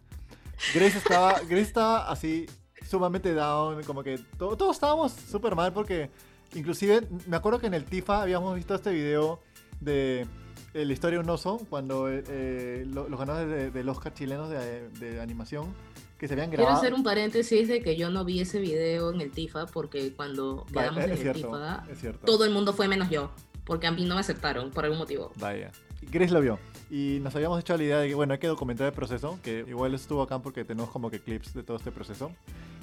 Grace 0.75 0.99
estaba, 0.99 1.33
Grace 1.49 1.61
estaba 1.61 2.11
así 2.11 2.47
sumamente 2.89 3.35
down, 3.35 3.83
como 3.85 4.03
que 4.03 4.19
todos 4.39 4.75
estábamos 4.75 5.13
súper 5.13 5.55
mal 5.55 5.73
porque 5.73 6.11
inclusive 6.55 7.07
me 7.27 7.37
acuerdo 7.37 7.59
que 7.59 7.67
en 7.67 7.75
el 7.75 7.85
TIFA 7.85 8.23
habíamos 8.23 8.55
visto 8.55 8.75
este 8.75 8.91
video 8.91 9.41
de 9.81 10.27
la 10.75 10.93
historia 10.93 11.19
de 11.19 11.25
un 11.25 11.31
oso, 11.31 11.61
cuando 11.71 12.11
eh, 12.11 12.25
eh, 12.29 12.85
los 12.87 13.19
ganadores 13.19 13.73
del 13.73 13.89
Oscar 13.89 14.13
chilenos 14.13 14.51
de, 14.51 15.21
animación 15.21 15.73
que 16.19 16.27
se 16.27 16.35
habían 16.35 16.51
grabado. 16.51 16.75
Quiero 16.75 16.79
hacer 16.79 16.95
un 16.95 17.05
paréntesis 17.05 17.69
de 17.69 17.81
que 17.81 17.97
yo 17.97 18.11
no 18.11 18.25
vi 18.25 18.41
ese 18.41 18.59
video 18.59 19.13
en 19.13 19.21
el 19.21 19.31
TIFA 19.31 19.67
porque 19.67 20.13
cuando 20.15 20.67
quedamos 20.67 21.05
en 21.05 21.11
el 21.11 21.33
TIFA, 21.33 21.87
todo 22.25 22.45
el 22.45 22.51
mundo 22.51 22.73
fue 22.73 22.89
menos 22.89 23.09
yo, 23.09 23.31
porque 23.65 23.87
a 23.87 23.93
mí 23.93 24.05
no 24.05 24.15
me 24.15 24.21
aceptaron 24.21 24.71
por 24.71 24.85
algún 24.85 24.99
motivo. 24.99 25.33
Vaya. 25.37 25.71
Grace 26.11 26.33
lo 26.33 26.41
vio. 26.41 26.59
Y 26.91 27.19
nos 27.23 27.35
habíamos 27.35 27.59
hecho 27.61 27.77
la 27.77 27.83
idea 27.83 27.99
de 27.99 28.09
que, 28.09 28.15
bueno, 28.15 28.35
hay 28.35 28.39
que 28.39 28.47
documentar 28.47 28.87
el 28.87 28.93
proceso, 28.93 29.39
que 29.43 29.65
igual 29.67 29.95
estuvo 29.95 30.23
acá 30.23 30.41
porque 30.41 30.65
tenemos 30.65 30.91
como 30.91 31.11
que 31.11 31.21
clips 31.21 31.55
de 31.55 31.63
todo 31.63 31.77
este 31.77 31.91
proceso. 31.91 32.31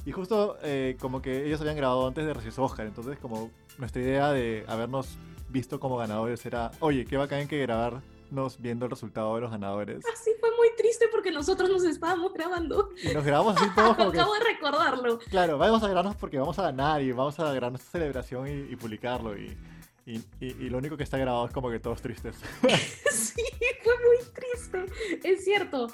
Y 0.05 0.12
justo 0.12 0.57
eh, 0.63 0.98
como 1.00 1.21
que 1.21 1.45
ellos 1.45 1.62
habían 1.62 1.75
grabado 1.75 2.07
antes 2.07 2.25
de 2.25 2.33
recibir 2.33 2.53
su 2.53 2.63
Oscar, 2.63 2.88
entonces 2.88 3.19
como 3.19 3.51
nuestra 3.77 4.01
idea 4.01 4.31
de 4.31 4.65
habernos 4.67 5.17
visto 5.51 5.79
como 5.79 5.98
ganadores 5.98 6.46
era, 6.46 6.72
oye, 6.79 7.05
qué 7.05 7.17
bacán 7.17 7.48
que 7.48 7.60
grabar 7.60 8.01
nos 8.31 8.62
viendo 8.62 8.86
el 8.86 8.91
resultado 8.91 9.36
de 9.36 9.41
los 9.41 9.51
ganadores. 9.51 10.03
Así 10.12 10.31
fue 10.39 10.50
muy 10.55 10.70
triste 10.77 11.08
porque 11.12 11.31
nosotros 11.31 11.70
nos 11.70 11.84
estábamos 11.84 12.34
grabando. 12.34 12.89
Y 13.03 13.13
nos 13.13 13.25
grabamos 13.25 13.58
así 13.58 13.65
todos 13.75 13.96
como 13.98 14.10
Acabo 14.10 14.34
de 14.34 14.39
recordarlo. 14.39 15.20
Claro, 15.29 15.58
vamos 15.58 15.84
a 15.84 15.88
grabarnos 15.88 16.15
porque 16.15 16.39
vamos 16.39 16.58
a 16.58 16.63
ganar 16.63 17.01
y 17.01 17.12
vamos 17.12 17.39
a 17.39 17.51
grabar 17.51 17.72
nuestra 17.72 17.91
celebración 17.91 18.48
y, 18.48 18.75
publicarlo. 18.77 19.38
Y, 19.38 19.58
y, 20.05 20.24
y, 20.39 20.70
lo 20.70 20.77
único 20.77 20.98
que 20.98 21.03
está 21.03 21.17
grabado 21.17 21.46
es 21.46 21.53
como 21.53 21.70
que 21.70 21.79
todos 21.79 22.01
tristes. 22.01 22.38
sí, 23.12 23.43
fue 23.84 23.93
muy 24.00 24.17
triste. 24.34 24.86
Es 25.24 25.43
cierto. 25.43 25.88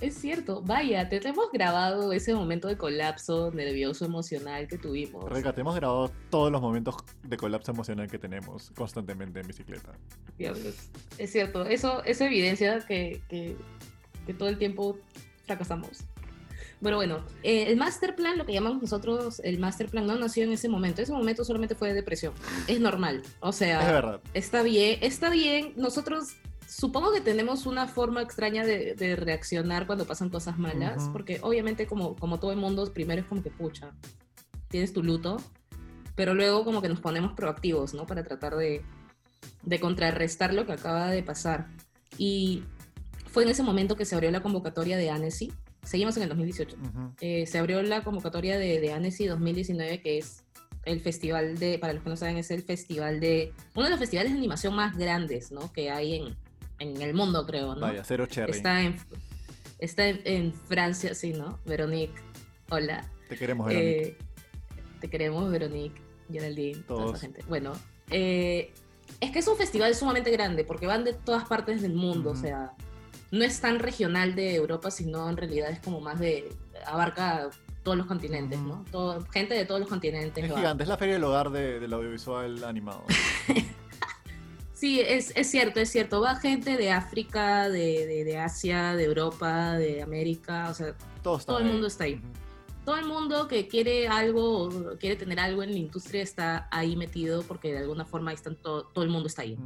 Es 0.00 0.14
cierto, 0.16 0.60
vaya, 0.62 1.08
te 1.08 1.16
hemos 1.26 1.50
grabado 1.52 2.12
ese 2.12 2.34
momento 2.34 2.68
de 2.68 2.76
colapso 2.76 3.52
nervioso 3.52 4.04
emocional 4.04 4.66
que 4.66 4.76
tuvimos. 4.76 5.24
Reca, 5.30 5.52
te 5.52 5.60
hemos 5.60 5.76
grabado 5.76 6.10
todos 6.30 6.50
los 6.50 6.60
momentos 6.60 6.96
de 7.22 7.36
colapso 7.36 7.70
emocional 7.70 8.10
que 8.10 8.18
tenemos 8.18 8.72
constantemente 8.76 9.40
en 9.40 9.46
bicicleta. 9.46 9.92
Es 11.18 11.30
cierto, 11.30 11.64
eso, 11.64 12.02
eso 12.04 12.24
evidencia 12.24 12.80
que, 12.80 13.22
que, 13.28 13.56
todo 14.34 14.48
el 14.48 14.58
tiempo 14.58 14.98
fracasamos. 15.46 16.00
Bueno, 16.80 16.96
bueno, 16.96 17.24
eh, 17.42 17.66
el 17.68 17.76
master 17.76 18.16
plan, 18.16 18.36
lo 18.36 18.44
que 18.44 18.52
llamamos 18.52 18.82
nosotros 18.82 19.40
el 19.44 19.58
master 19.58 19.88
plan, 19.88 20.06
no 20.06 20.16
nació 20.16 20.44
en 20.44 20.52
ese 20.52 20.68
momento. 20.68 21.02
Ese 21.02 21.12
momento 21.12 21.44
solamente 21.44 21.74
fue 21.74 21.88
de 21.88 21.94
depresión. 21.94 22.34
Es 22.66 22.80
normal. 22.80 23.22
O 23.40 23.52
sea, 23.52 24.20
es 24.34 24.44
está 24.44 24.62
bien, 24.62 24.98
está 25.00 25.30
bien. 25.30 25.72
Nosotros 25.76 26.34
supongo 26.74 27.12
que 27.12 27.20
tenemos 27.20 27.66
una 27.66 27.86
forma 27.86 28.20
extraña 28.20 28.64
de, 28.64 29.16
reaccionar 29.16 29.86
cuando 29.86 30.06
pasan 30.06 30.28
cosas 30.28 30.58
malas, 30.58 31.08
porque 31.12 31.38
obviamente 31.42 31.86
como, 31.86 32.16
como 32.16 32.40
todo 32.40 32.50
el 32.50 32.58
mundo, 32.58 32.92
primero 32.92 33.22
es 33.22 33.28
como 33.28 33.42
que 33.42 33.50
pucha, 33.50 33.92
tienes 34.68 34.92
tu 34.92 35.02
luto, 35.02 35.36
pero 36.16 36.34
luego 36.34 36.64
como 36.64 36.82
que 36.82 36.88
nos 36.88 37.00
ponemos 37.00 37.32
proactivos, 37.34 37.94
¿no? 37.94 38.06
Para 38.06 38.24
tratar 38.24 38.56
de, 38.56 38.82
de 39.62 39.80
contrarrestar 39.80 40.52
lo 40.52 40.66
que 40.66 40.72
acaba 40.72 41.10
de 41.10 41.22
pasar. 41.22 41.68
Y 42.18 42.64
fue 43.26 43.44
en 43.44 43.50
ese 43.50 43.62
momento 43.62 43.94
que 43.96 44.04
se 44.04 44.16
abrió 44.16 44.32
la 44.32 44.42
convocatoria 44.42 44.96
de 44.96 45.10
ANESI, 45.10 45.52
seguimos 45.84 46.16
en 46.16 46.24
el 46.24 46.28
2018, 46.30 46.76
eh, 47.20 47.46
se 47.46 47.58
abrió 47.58 47.82
la 47.82 48.02
convocatoria 48.02 48.58
de, 48.58 48.80
de 48.80 48.92
ANESI 48.92 49.26
2019, 49.26 50.00
que 50.00 50.18
es 50.18 50.42
el 50.84 51.00
festival 51.00 51.56
de, 51.56 51.78
para 51.78 51.92
los 51.92 52.02
que 52.02 52.10
no 52.10 52.16
saben, 52.16 52.36
es 52.36 52.50
el 52.50 52.62
festival 52.62 53.20
de, 53.20 53.52
uno 53.74 53.84
de 53.84 53.90
los 53.90 54.00
festivales 54.00 54.32
de 54.32 54.38
animación 54.38 54.74
más 54.74 54.96
grandes, 54.96 55.52
¿no? 55.52 55.72
Que 55.72 55.90
hay 55.90 56.16
en, 56.16 56.43
en 56.78 57.00
el 57.00 57.14
mundo, 57.14 57.46
creo, 57.46 57.74
¿no? 57.74 57.80
Vaya, 57.80 58.04
cero 58.04 58.26
cherry. 58.26 58.52
Está 58.52 58.82
en, 58.82 58.96
está 59.78 60.08
en, 60.08 60.52
Francia, 60.52 61.14
sí, 61.14 61.32
¿no? 61.32 61.58
Veronique, 61.64 62.20
hola. 62.70 63.08
Te 63.28 63.36
queremos, 63.36 63.66
Veronique. 63.66 64.02
Eh, 64.02 64.16
te 65.00 65.08
queremos, 65.08 65.50
Veronique, 65.50 66.00
Geraldine, 66.30 66.82
toda 66.82 67.10
esa 67.10 67.18
gente. 67.18 67.42
Bueno, 67.48 67.72
eh, 68.10 68.72
es 69.20 69.30
que 69.30 69.38
es 69.38 69.48
un 69.48 69.56
festival 69.56 69.94
sumamente 69.94 70.30
grande 70.30 70.64
porque 70.64 70.86
van 70.86 71.04
de 71.04 71.12
todas 71.12 71.46
partes 71.46 71.82
del 71.82 71.94
mundo, 71.94 72.30
o 72.30 72.36
sea, 72.36 72.72
no 73.30 73.44
es 73.44 73.60
tan 73.60 73.78
regional 73.78 74.34
de 74.34 74.54
Europa, 74.54 74.90
sino 74.90 75.28
en 75.28 75.36
realidad 75.36 75.70
es 75.70 75.80
como 75.80 76.00
más 76.00 76.18
de, 76.20 76.52
abarca 76.86 77.50
todos 77.82 77.96
los 77.98 78.06
continentes, 78.06 78.58
¿no? 78.58 78.84
Todo, 78.90 79.24
gente 79.26 79.54
de 79.54 79.66
todos 79.66 79.80
los 79.80 79.88
continentes. 79.88 80.42
Es 80.42 80.54
gigante, 80.54 80.84
es 80.84 80.88
la 80.88 80.96
feria 80.96 81.14
del 81.14 81.24
hogar 81.24 81.50
de, 81.50 81.80
del 81.80 81.92
audiovisual 81.92 82.64
animado. 82.64 83.04
Sí, 84.84 85.00
es, 85.00 85.32
cierto, 85.48 85.80
es 85.80 85.88
cierto. 85.88 86.20
Va 86.20 86.36
gente 86.36 86.76
de 86.76 86.90
África, 86.90 87.70
de, 87.70 88.38
Asia, 88.38 88.94
de 88.94 89.04
Europa, 89.04 89.78
de 89.78 90.02
América, 90.02 90.68
o 90.68 90.74
sea, 90.74 90.94
todo 91.22 91.58
el 91.58 91.64
mundo 91.64 91.86
está 91.86 92.04
ahí. 92.04 92.20
Todo 92.84 92.98
el 92.98 93.06
mundo 93.06 93.48
que 93.48 93.66
quiere 93.66 94.08
algo, 94.08 94.98
quiere 95.00 95.16
tener 95.16 95.40
algo 95.40 95.62
en 95.62 95.72
la 95.72 95.78
industria 95.78 96.22
está 96.22 96.68
ahí 96.70 96.96
metido 96.96 97.44
porque 97.44 97.72
de 97.72 97.78
alguna 97.78 98.04
forma 98.04 98.34
están 98.34 98.56
todo, 98.56 98.90
el 98.96 99.08
mundo 99.08 99.28
está 99.28 99.40
ahí. 99.40 99.56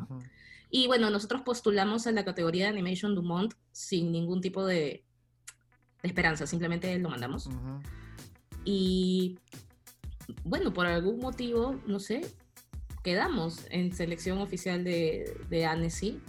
Y 0.70 0.86
bueno, 0.86 1.10
nosotros 1.10 1.42
postulamos 1.42 2.06
a 2.06 2.12
la 2.12 2.24
categoría 2.24 2.66
de 2.66 2.70
Animation 2.70 3.16
Dumont 3.16 3.54
sin 3.72 4.12
ningún 4.12 4.40
tipo 4.40 4.64
de, 4.64 5.04
esperanza, 6.04 6.46
simplemente 6.46 6.96
lo 7.00 7.10
mandamos. 7.10 7.50
Y 8.64 9.36
bueno, 10.44 10.72
por 10.72 10.86
algún 10.86 11.18
motivo, 11.18 11.74
no 11.88 11.98
sé, 11.98 12.20
quedamos 13.02 13.66
en 13.70 13.92
selección 13.92 14.38
oficial 14.38 14.84
de, 14.84 15.36
de 15.48 15.66
Annecy, 15.66 16.20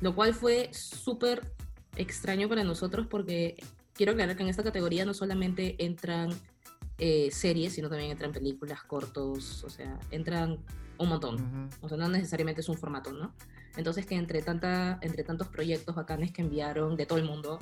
lo 0.00 0.14
cual 0.14 0.34
fue 0.34 0.70
súper 0.72 1.42
extraño 1.96 2.48
para 2.48 2.64
nosotros 2.64 3.06
porque 3.06 3.56
quiero 3.94 4.12
aclarar 4.12 4.36
que 4.36 4.42
en 4.44 4.48
esta 4.48 4.62
categoría 4.62 5.04
no 5.04 5.14
solamente 5.14 5.74
entran 5.84 6.30
eh, 6.98 7.30
series, 7.30 7.74
sino 7.74 7.88
también 7.88 8.10
entran 8.10 8.32
películas, 8.32 8.82
cortos, 8.82 9.64
o 9.64 9.70
sea, 9.70 9.98
entran 10.10 10.58
un 10.98 11.08
montón. 11.08 11.68
O 11.80 11.88
sea, 11.88 11.98
no 11.98 12.08
necesariamente 12.08 12.60
es 12.60 12.68
un 12.68 12.76
formato, 12.76 13.12
¿no? 13.12 13.32
Entonces 13.76 14.06
que 14.06 14.16
entre, 14.16 14.42
tanta, 14.42 14.98
entre 15.02 15.22
tantos 15.22 15.48
proyectos 15.48 15.94
bacanes 15.94 16.32
que 16.32 16.42
enviaron 16.42 16.96
de 16.96 17.06
todo 17.06 17.18
el 17.18 17.24
mundo, 17.24 17.58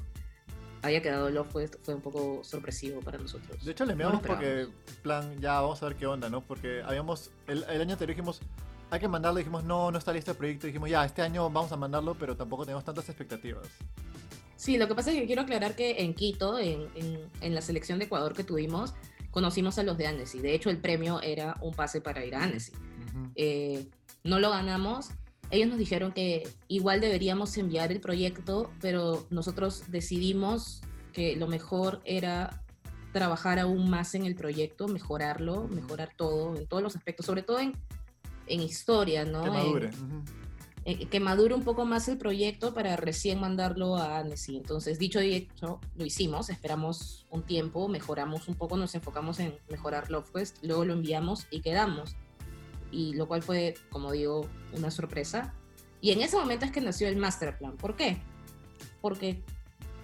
haya 0.86 1.02
quedado 1.02 1.30
lo 1.30 1.44
fue, 1.44 1.68
fue 1.68 1.94
un 1.94 2.00
poco 2.00 2.42
sorpresivo 2.44 3.00
para 3.00 3.18
nosotros. 3.18 3.64
De 3.64 3.72
hecho, 3.72 3.84
le 3.84 3.92
enviamos 3.92 4.22
porque, 4.22 4.68
plan, 5.02 5.38
ya 5.40 5.60
vamos 5.60 5.82
a 5.82 5.86
ver 5.86 5.96
qué 5.96 6.06
onda, 6.06 6.28
¿no? 6.28 6.40
Porque 6.40 6.82
habíamos, 6.84 7.30
el, 7.46 7.64
el 7.64 7.80
año 7.80 7.92
anterior 7.92 8.16
dijimos, 8.16 8.40
hay 8.90 9.00
que 9.00 9.08
mandarlo, 9.08 9.38
dijimos, 9.38 9.64
no, 9.64 9.90
no 9.90 9.98
está 9.98 10.12
listo 10.12 10.30
el 10.30 10.36
proyecto, 10.36 10.66
dijimos, 10.66 10.88
ya, 10.88 11.04
este 11.04 11.22
año 11.22 11.50
vamos 11.50 11.72
a 11.72 11.76
mandarlo, 11.76 12.14
pero 12.14 12.36
tampoco 12.36 12.64
tenemos 12.64 12.84
tantas 12.84 13.08
expectativas. 13.08 13.66
Sí, 14.56 14.78
lo 14.78 14.88
que 14.88 14.94
pasa 14.94 15.10
es 15.10 15.18
que 15.18 15.26
quiero 15.26 15.42
aclarar 15.42 15.76
que 15.76 16.02
en 16.02 16.14
Quito, 16.14 16.58
en, 16.58 16.88
en, 17.40 17.54
la 17.54 17.60
selección 17.60 17.98
de 17.98 18.06
Ecuador 18.06 18.32
que 18.34 18.42
tuvimos, 18.42 18.94
conocimos 19.30 19.78
a 19.78 19.82
los 19.82 19.98
de 19.98 20.06
Annecy. 20.06 20.38
De 20.38 20.54
hecho, 20.54 20.70
el 20.70 20.78
premio 20.78 21.20
era 21.20 21.56
un 21.60 21.74
pase 21.74 22.00
para 22.00 22.24
ir 22.24 22.34
a 22.34 22.44
Annecy. 22.44 22.72
Eh, 23.34 23.86
no 24.24 24.40
lo 24.40 24.50
ganamos. 24.50 25.10
Ellos 25.50 25.68
nos 25.68 25.78
dijeron 25.78 26.12
que 26.12 26.48
igual 26.68 27.00
deberíamos 27.00 27.56
enviar 27.56 27.92
el 27.92 28.00
proyecto, 28.00 28.70
pero 28.80 29.26
nosotros 29.30 29.84
decidimos 29.88 30.82
que 31.12 31.36
lo 31.36 31.46
mejor 31.46 32.00
era 32.04 32.62
trabajar 33.12 33.58
aún 33.58 33.88
más 33.88 34.14
en 34.14 34.26
el 34.26 34.34
proyecto, 34.34 34.88
mejorarlo, 34.88 35.68
mejorar 35.68 36.10
todo, 36.16 36.56
en 36.56 36.66
todos 36.66 36.82
los 36.82 36.96
aspectos, 36.96 37.24
sobre 37.24 37.42
todo 37.42 37.60
en 37.60 37.72
en 38.46 38.62
historia, 38.62 39.24
¿no? 39.24 39.42
Que 39.42 39.50
madure. 39.50 39.90
que 41.10 41.20
madure 41.20 41.54
un 41.54 41.64
poco 41.64 41.84
más 41.84 42.08
el 42.08 42.16
proyecto 42.16 42.72
para 42.74 42.96
recién 42.96 43.40
mandarlo 43.40 43.96
a 43.96 44.18
Annecy. 44.18 44.56
Entonces, 44.56 44.98
dicho 44.98 45.20
y 45.20 45.34
hecho, 45.34 45.80
lo 45.96 46.04
hicimos, 46.04 46.48
esperamos 46.48 47.26
un 47.30 47.42
tiempo, 47.42 47.88
mejoramos 47.88 48.48
un 48.48 48.54
poco, 48.54 48.76
nos 48.76 48.94
enfocamos 48.94 49.40
en 49.40 49.54
mejorar 49.68 50.10
LoveQuest, 50.10 50.62
luego 50.62 50.84
lo 50.84 50.92
enviamos 50.92 51.46
y 51.50 51.60
quedamos. 51.60 52.16
Y 52.96 53.12
lo 53.12 53.28
cual 53.28 53.42
fue, 53.42 53.74
como 53.90 54.10
digo, 54.10 54.48
una 54.72 54.90
sorpresa. 54.90 55.52
Y 56.00 56.12
en 56.12 56.22
ese 56.22 56.38
momento 56.38 56.64
es 56.64 56.72
que 56.72 56.80
nació 56.80 57.08
el 57.08 57.16
master 57.16 57.58
plan. 57.58 57.76
¿Por 57.76 57.94
qué? 57.94 58.22
Porque 59.02 59.42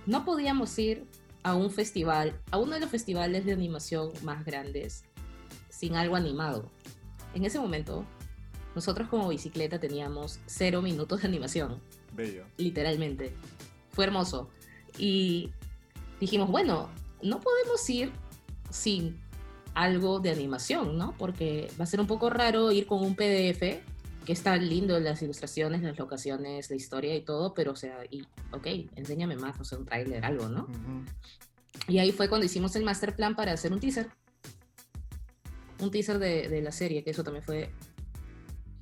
no 0.04 0.26
podíamos 0.26 0.78
ir 0.78 1.06
a 1.42 1.54
un 1.54 1.70
festival, 1.70 2.38
a 2.50 2.58
uno 2.58 2.74
de 2.74 2.80
los 2.80 2.90
festivales 2.90 3.46
de 3.46 3.52
animación 3.52 4.12
más 4.22 4.44
grandes, 4.44 5.04
sin 5.70 5.96
algo 5.96 6.16
animado. 6.16 6.70
En 7.32 7.46
ese 7.46 7.58
momento 7.58 8.04
nosotros 8.74 9.08
como 9.08 9.28
bicicleta 9.28 9.80
teníamos 9.80 10.38
cero 10.44 10.82
minutos 10.82 11.22
de 11.22 11.28
animación. 11.28 11.80
Bello. 12.12 12.44
Literalmente. 12.58 13.32
Fue 13.92 14.04
hermoso. 14.04 14.50
Y 14.98 15.50
dijimos, 16.20 16.50
bueno, 16.50 16.90
no 17.22 17.40
podemos 17.40 17.88
ir 17.88 18.12
sin 18.68 19.18
algo 19.74 20.20
de 20.20 20.30
animación, 20.30 20.98
¿no? 20.98 21.14
Porque 21.18 21.70
va 21.80 21.84
a 21.84 21.86
ser 21.86 22.00
un 22.00 22.06
poco 22.06 22.30
raro 22.30 22.72
ir 22.72 22.86
con 22.86 23.02
un 23.02 23.14
PDF 23.14 23.80
que 24.24 24.32
está 24.32 24.56
lindo 24.56 24.98
las 25.00 25.22
ilustraciones, 25.22 25.82
las 25.82 25.98
locaciones, 25.98 26.70
la 26.70 26.76
historia 26.76 27.14
y 27.16 27.22
todo, 27.22 27.54
pero 27.54 27.72
o 27.72 27.76
sea, 27.76 28.04
y, 28.10 28.22
ok, 28.52 28.66
enséñame 28.96 29.36
más, 29.36 29.58
no 29.58 29.64
sé, 29.64 29.76
un 29.76 29.84
tráiler, 29.84 30.24
algo, 30.24 30.48
¿no? 30.48 30.68
Y 31.88 31.98
ahí 31.98 32.12
fue 32.12 32.28
cuando 32.28 32.46
hicimos 32.46 32.76
el 32.76 32.84
master 32.84 33.16
plan 33.16 33.34
para 33.34 33.52
hacer 33.52 33.72
un 33.72 33.80
teaser. 33.80 34.08
Un 35.80 35.90
teaser 35.90 36.18
de, 36.18 36.48
de 36.48 36.62
la 36.62 36.70
serie, 36.70 37.02
que 37.02 37.10
eso 37.10 37.24
también 37.24 37.44
fue 37.44 37.70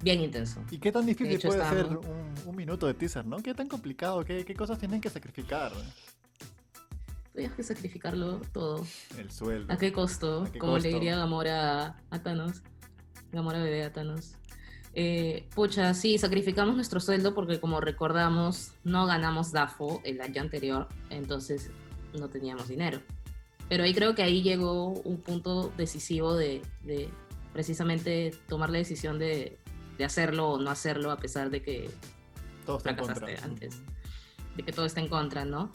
bien 0.03 0.21
intenso. 0.21 0.63
¿Y 0.71 0.79
qué 0.79 0.93
tan 0.93 1.07
difícil 1.07 1.39
puede 1.41 1.69
ser 1.69 1.87
un, 1.87 2.57
minuto 2.57 2.87
de 2.87 2.95
teaser, 2.95 3.25
no? 3.27 3.39
¿Qué 3.39 3.55
tan 3.55 3.69
complicado? 3.69 4.25
¿Qué, 4.25 4.55
cosas 4.55 4.79
tienen 4.79 5.01
que 5.01 5.11
sacrificar? 5.11 5.73
Tienes 7.35 7.53
que 7.53 7.63
sacrificarlo 7.63 8.41
todo. 8.53 8.85
El 9.17 9.31
sueldo. 9.31 9.73
¿A 9.73 9.77
qué 9.77 9.93
costo? 9.93 10.47
Como 10.59 10.79
le 10.79 10.89
diría 10.89 11.17
Gamora 11.17 11.97
a 12.11 12.23
Thanos. 12.23 12.63
Gamora 13.33 13.63
bebé 13.63 13.85
a 13.85 13.93
Thanos. 13.93 14.35
Eh, 14.93 15.49
pucha, 15.55 15.95
sí, 15.95 16.19
sacrificamos 16.19 16.75
nuestro 16.75 16.99
sueldo 16.99 17.35
porque 17.35 17.61
como 17.61 17.81
recordamos, 17.81 18.73
no 18.83 19.07
ganamos 19.07 19.53
DAFO 19.53 20.01
el 20.05 20.21
año 20.21 20.43
anterior, 20.43 20.89
entonces 21.11 21.71
no 22.19 22.29
teníamos 22.29 22.69
dinero. 22.69 23.01
Pero 23.69 23.85
ahí 23.85 23.95
creo 23.95 24.17
que 24.17 24.25
ahí 24.25 24.43
llegó 24.43 24.89
un 24.89 25.21
punto 25.21 25.73
decisivo 25.77 26.35
de, 26.35 26.61
de 26.83 27.09
precisamente 27.53 28.35
tomar 28.49 28.71
la 28.71 28.79
decisión 28.79 29.21
de, 29.21 29.59
de 29.97 30.05
hacerlo 30.05 30.51
o 30.51 30.59
no 30.59 30.71
hacerlo 30.71 31.13
a 31.13 31.19
pesar 31.19 31.51
de 31.51 31.63
que 31.63 31.89
todo 32.67 32.79
está 32.79 32.91
en 32.91 32.97
contra. 32.97 33.29
antes, 33.45 33.81
de 34.57 34.63
que 34.65 34.73
todo 34.73 34.87
está 34.87 35.01
en 35.01 35.09
contra, 35.09 35.45
¿no? 35.45 35.71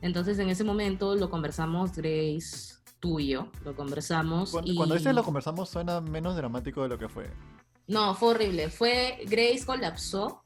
Entonces 0.00 0.38
en 0.38 0.48
ese 0.48 0.64
momento 0.64 1.14
lo 1.14 1.30
conversamos 1.30 1.92
Grace, 1.96 2.74
tú 3.00 3.20
y 3.20 3.28
yo, 3.28 3.50
lo 3.64 3.74
conversamos. 3.74 4.50
Cuando, 4.50 4.70
y... 4.70 4.74
cuando 4.74 4.94
dices 4.94 5.14
lo 5.14 5.24
conversamos 5.24 5.68
suena 5.68 6.00
menos 6.00 6.36
dramático 6.36 6.82
de 6.82 6.88
lo 6.88 6.98
que 6.98 7.08
fue. 7.08 7.30
No, 7.86 8.14
fue 8.14 8.30
horrible. 8.30 8.68
Fue 8.70 9.18
Grace 9.26 9.64
colapsó. 9.64 10.42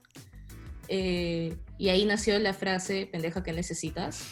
Eh, 0.89 1.57
Y 1.79 1.89
ahí 1.89 2.05
nació 2.05 2.39
la 2.41 2.53
frase, 2.53 3.09
pendeja, 3.11 3.43
¿qué 3.43 3.53
necesitas? 3.53 4.25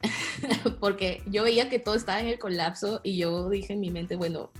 Porque 0.80 1.22
yo 1.26 1.44
veía 1.44 1.68
que 1.68 1.78
todo 1.78 1.94
estaba 1.94 2.20
en 2.20 2.26
el 2.26 2.38
colapso 2.38 3.00
y 3.04 3.16
yo 3.16 3.48
dije 3.48 3.74
en 3.74 3.80
mi 3.80 3.90
mente, 3.90 4.16
bueno, 4.16 4.50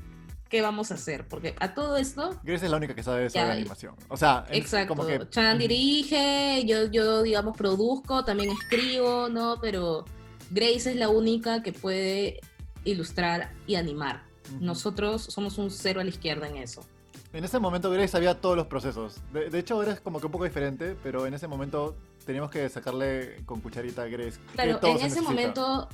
¿qué 0.53 0.61
vamos 0.61 0.91
a 0.91 0.95
hacer? 0.95 1.27
Porque 1.27 1.55
a 1.61 1.73
todo 1.73 1.97
esto... 1.97 2.39
Grace 2.43 2.67
es 2.67 2.71
la 2.71 2.77
única 2.77 2.95
que 2.95 3.03
sabe 3.03 3.25
eso 3.25 3.39
de 3.39 3.51
animación. 3.51 3.95
O 4.09 4.19
sea, 4.19 4.45
exacto. 4.51 4.95
Como 4.95 5.09
que... 5.09 5.27
Chan 5.31 5.57
dirige, 5.57 6.63
yo, 6.67 6.91
yo, 6.91 7.23
digamos, 7.23 7.57
produzco, 7.57 8.23
también 8.23 8.51
escribo, 8.51 9.31
¿no? 9.31 9.57
Pero 9.63 10.05
Grace 10.51 10.91
es 10.91 10.97
la 10.97 11.09
única 11.09 11.63
que 11.63 11.73
puede 11.73 12.39
ilustrar 12.85 13.55
y 13.67 13.77
animar. 13.77 14.25
Nosotros 14.61 15.23
somos 15.23 15.57
un 15.57 15.71
cero 15.71 16.03
a 16.03 16.05
la 16.05 16.11
izquierda 16.11 16.47
en 16.47 16.59
eso. 16.59 16.85
En 17.33 17.45
ese 17.45 17.59
momento 17.59 17.91
Grace 17.91 18.09
sabía 18.09 18.39
todos 18.39 18.55
los 18.55 18.67
procesos. 18.67 19.23
De, 19.33 19.59
hecho, 19.59 19.77
ahora 19.77 19.93
es 19.93 20.01
como 20.03 20.21
que 20.21 20.27
un 20.27 20.33
poco 20.33 20.45
diferente, 20.45 20.95
pero 21.03 21.27
en 21.27 21.33
ese 21.33 21.49
momento 21.49 21.97
teníamos 22.27 22.51
que 22.51 22.69
sacarle 22.69 23.43
con 23.47 23.63
cucharita 23.63 24.03
a 24.03 24.07
Grace. 24.07 24.39
Claro, 24.53 24.79
en 24.83 24.99
ese 24.99 25.23
momento 25.23 25.89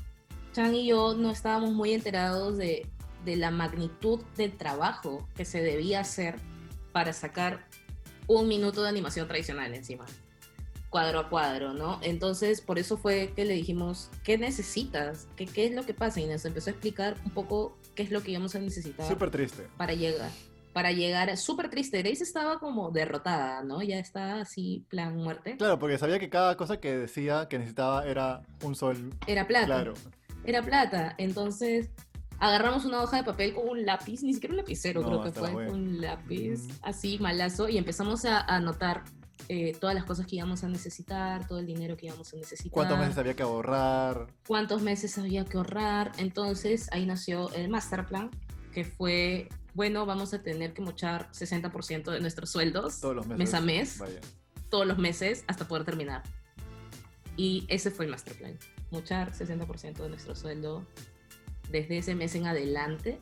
Chan 0.52 0.74
y 0.74 0.88
yo 0.88 1.14
no 1.14 1.30
estábamos 1.30 1.70
muy 1.70 1.92
enterados 1.92 2.56
de, 2.56 2.88
de 3.24 3.36
la 3.36 3.50
magnitud 3.50 4.20
del 4.36 4.56
trabajo 4.56 5.28
que 5.34 5.44
se 5.44 5.62
debía 5.62 6.00
hacer 6.00 6.36
para 6.92 7.12
sacar 7.12 7.66
un 8.26 8.48
minuto 8.48 8.82
de 8.82 8.88
animación 8.88 9.26
tradicional 9.28 9.74
encima 9.74 10.06
cuadro 10.90 11.20
a 11.20 11.28
cuadro, 11.28 11.74
¿no? 11.74 11.98
Entonces, 12.02 12.60
por 12.60 12.78
eso 12.78 12.96
fue 12.96 13.32
que 13.34 13.44
le 13.44 13.54
dijimos, 13.54 14.10
¿qué 14.24 14.38
necesitas? 14.38 15.28
¿Qué, 15.36 15.46
qué 15.46 15.66
es 15.66 15.74
lo 15.74 15.84
que 15.84 15.94
pasa? 15.94 16.20
Y 16.20 16.26
nos 16.26 16.44
empezó 16.44 16.70
a 16.70 16.72
explicar 16.72 17.16
un 17.24 17.30
poco 17.30 17.76
qué 17.94 18.02
es 18.02 18.10
lo 18.10 18.22
que 18.22 18.32
íbamos 18.32 18.54
a 18.54 18.58
necesitar. 18.58 19.06
Súper 19.06 19.30
triste. 19.30 19.66
Para 19.76 19.92
llegar. 19.94 20.30
Para 20.72 20.92
llegar, 20.92 21.36
súper 21.36 21.70
triste. 21.70 22.02
Grace 22.02 22.22
estaba 22.22 22.58
como 22.58 22.90
derrotada, 22.90 23.62
¿no? 23.64 23.82
Ya 23.82 23.98
está 23.98 24.40
así, 24.40 24.84
plan 24.88 25.16
muerte. 25.16 25.56
Claro, 25.56 25.78
porque 25.78 25.98
sabía 25.98 26.18
que 26.18 26.30
cada 26.30 26.56
cosa 26.56 26.78
que 26.78 26.96
decía 26.96 27.48
que 27.48 27.58
necesitaba 27.58 28.06
era 28.06 28.42
un 28.62 28.74
sol. 28.74 29.12
Era 29.26 29.46
plata. 29.46 29.66
Claro. 29.66 29.94
Era 30.44 30.62
plata. 30.62 31.14
Entonces, 31.18 31.90
agarramos 32.38 32.84
una 32.84 33.02
hoja 33.02 33.18
de 33.18 33.24
papel 33.24 33.54
con 33.54 33.68
un 33.68 33.84
lápiz, 33.84 34.22
ni 34.22 34.34
siquiera 34.34 34.52
un 34.52 34.58
lapicero, 34.58 35.02
creo 35.02 35.22
que 35.22 35.32
fue, 35.32 35.70
un 35.70 36.00
lápiz 36.00 36.68
así 36.82 37.18
malazo, 37.18 37.68
y 37.68 37.78
empezamos 37.78 38.24
a 38.24 38.40
anotar 38.40 39.04
eh, 39.48 39.76
todas 39.80 39.94
las 39.94 40.04
cosas 40.04 40.26
que 40.26 40.36
íbamos 40.36 40.62
a 40.62 40.68
necesitar, 40.68 41.46
todo 41.46 41.58
el 41.58 41.66
dinero 41.66 41.96
que 41.96 42.06
íbamos 42.06 42.32
a 42.32 42.36
necesitar. 42.36 42.72
¿Cuántos 42.72 42.98
meses 42.98 43.18
había 43.18 43.34
que 43.34 43.42
ahorrar? 43.42 44.26
¿Cuántos 44.46 44.82
meses 44.82 45.16
había 45.18 45.44
que 45.44 45.56
ahorrar? 45.56 46.12
Entonces 46.18 46.88
ahí 46.92 47.06
nació 47.06 47.50
el 47.54 47.68
master 47.68 48.06
plan, 48.06 48.30
que 48.72 48.84
fue, 48.84 49.48
bueno, 49.74 50.06
vamos 50.06 50.34
a 50.34 50.42
tener 50.42 50.74
que 50.74 50.82
mochar 50.82 51.30
60% 51.32 52.10
de 52.10 52.20
nuestros 52.20 52.50
sueldos 52.50 53.00
todos 53.00 53.16
los 53.16 53.26
meses. 53.26 53.38
mes 53.38 53.54
a 53.54 53.60
mes, 53.60 54.02
todos 54.68 54.86
los 54.86 54.98
meses 54.98 55.44
hasta 55.46 55.66
poder 55.66 55.84
terminar. 55.84 56.22
Y 57.36 57.64
ese 57.68 57.90
fue 57.90 58.04
el 58.04 58.10
master 58.10 58.36
plan, 58.36 58.58
mochar 58.90 59.32
60% 59.32 59.94
de 59.94 60.08
nuestro 60.08 60.34
sueldo 60.34 60.84
desde 61.70 61.98
ese 61.98 62.14
mes 62.14 62.34
en 62.34 62.46
adelante. 62.46 63.20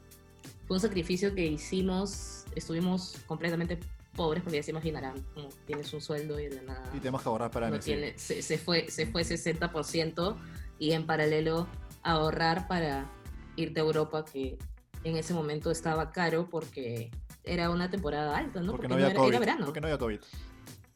Fue 0.66 0.76
un 0.76 0.80
sacrificio 0.80 1.34
que 1.34 1.46
hicimos, 1.46 2.44
estuvimos 2.54 3.18
completamente 3.26 3.78
pobres, 4.16 4.42
porque 4.42 4.56
ya 4.56 4.62
se 4.62 4.70
imaginarán, 4.70 5.14
como 5.34 5.48
tienes 5.66 5.92
un 5.92 6.00
sueldo 6.00 6.40
y 6.40 6.48
de 6.48 6.62
nada. 6.62 6.90
Y 6.94 6.98
tenemos 6.98 7.22
que 7.22 7.28
ahorrar 7.28 7.50
para 7.50 7.70
no 7.70 7.78
tiene, 7.78 8.16
se, 8.16 8.42
se, 8.42 8.58
fue, 8.58 8.90
se 8.90 9.06
fue 9.06 9.22
60% 9.22 10.36
y 10.78 10.92
en 10.92 11.06
paralelo 11.06 11.68
ahorrar 12.02 12.66
para 12.66 13.10
irte 13.56 13.80
a 13.80 13.82
Europa, 13.84 14.24
que 14.24 14.58
en 15.04 15.16
ese 15.16 15.34
momento 15.34 15.70
estaba 15.70 16.10
caro 16.10 16.48
porque 16.50 17.10
era 17.44 17.70
una 17.70 17.90
temporada 17.90 18.36
alta, 18.36 18.60
¿no? 18.60 18.72
Porque, 18.72 18.88
no 18.88 18.94
había 18.94 19.14
COVID. 19.14 19.38
verano. 19.38 19.64
Porque 19.66 19.80
no 19.80 19.86
había 19.86 19.98
COVID. 19.98 20.20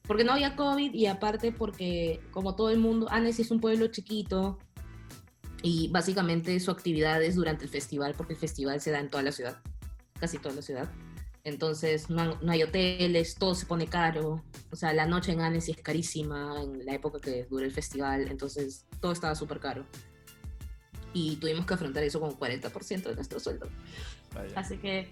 Porque 0.06 0.24
no 0.24 0.32
había 0.32 0.56
COVID 0.56 0.92
y 0.92 1.06
aparte 1.06 1.52
porque, 1.52 2.20
como 2.32 2.56
todo 2.56 2.70
el 2.70 2.80
mundo, 2.80 3.06
Annecy 3.10 3.42
es 3.42 3.50
un 3.52 3.60
pueblo 3.60 3.86
chiquito 3.88 4.58
y 5.62 5.88
básicamente 5.88 6.58
su 6.60 6.70
actividad 6.70 7.22
es 7.22 7.34
durante 7.34 7.64
el 7.64 7.70
festival, 7.70 8.14
porque 8.16 8.34
el 8.34 8.38
festival 8.38 8.80
se 8.80 8.90
da 8.90 9.00
en 9.00 9.10
toda 9.10 9.22
la 9.22 9.32
ciudad, 9.32 9.58
casi 10.18 10.38
toda 10.38 10.54
la 10.54 10.62
ciudad. 10.62 10.90
Entonces 11.44 12.10
no, 12.10 12.38
hay 12.48 12.62
hoteles, 12.62 13.34
todo 13.34 13.54
se 13.54 13.66
pone 13.66 13.86
caro. 13.86 14.42
O 14.70 14.76
sea, 14.76 14.92
la 14.92 15.06
noche 15.06 15.32
en 15.32 15.40
Annecy 15.40 15.72
es 15.72 15.78
carísima 15.78 16.62
en 16.62 16.84
la 16.84 16.94
época 16.94 17.18
que 17.18 17.44
dura 17.44 17.64
el 17.64 17.72
festival. 17.72 18.28
Entonces 18.30 18.84
todo 19.00 19.12
estaba 19.12 19.34
súper 19.34 19.58
caro. 19.58 19.86
Y 21.12 21.36
tuvimos 21.36 21.66
que 21.66 21.74
afrontar 21.74 22.04
eso 22.04 22.20
con 22.20 22.38
40% 22.38 23.02
de 23.02 23.14
nuestro 23.14 23.40
sueldo. 23.40 23.68
Así 24.54 24.76
que 24.76 25.10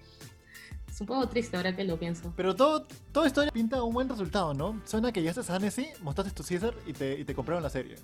es 0.89 1.01
un 1.01 1.07
poco 1.07 1.29
triste 1.29 1.57
ahora 1.57 1.75
que 1.75 1.85
lo 1.85 1.99
pienso. 1.99 2.33
Pero 2.37 2.55
todo, 2.55 2.87
todo 3.13 3.25
esto 3.25 3.43
pinta 3.53 3.83
un 3.83 3.95
buen 3.95 4.09
resultado, 4.09 4.55
¿no? 4.55 4.81
Suena 4.85 5.13
que 5.13 5.23
ya 5.23 5.31
estás 5.31 5.51
a 5.51 5.57
Annecy, 5.57 5.89
mostraste 6.03 6.33
tu 6.35 6.45
Caesar 6.47 6.75
y 6.87 6.93
te, 6.93 7.19
y 7.19 7.25
te 7.25 7.35
compraron 7.35 7.63
la 7.63 7.71
serie. 7.71 7.97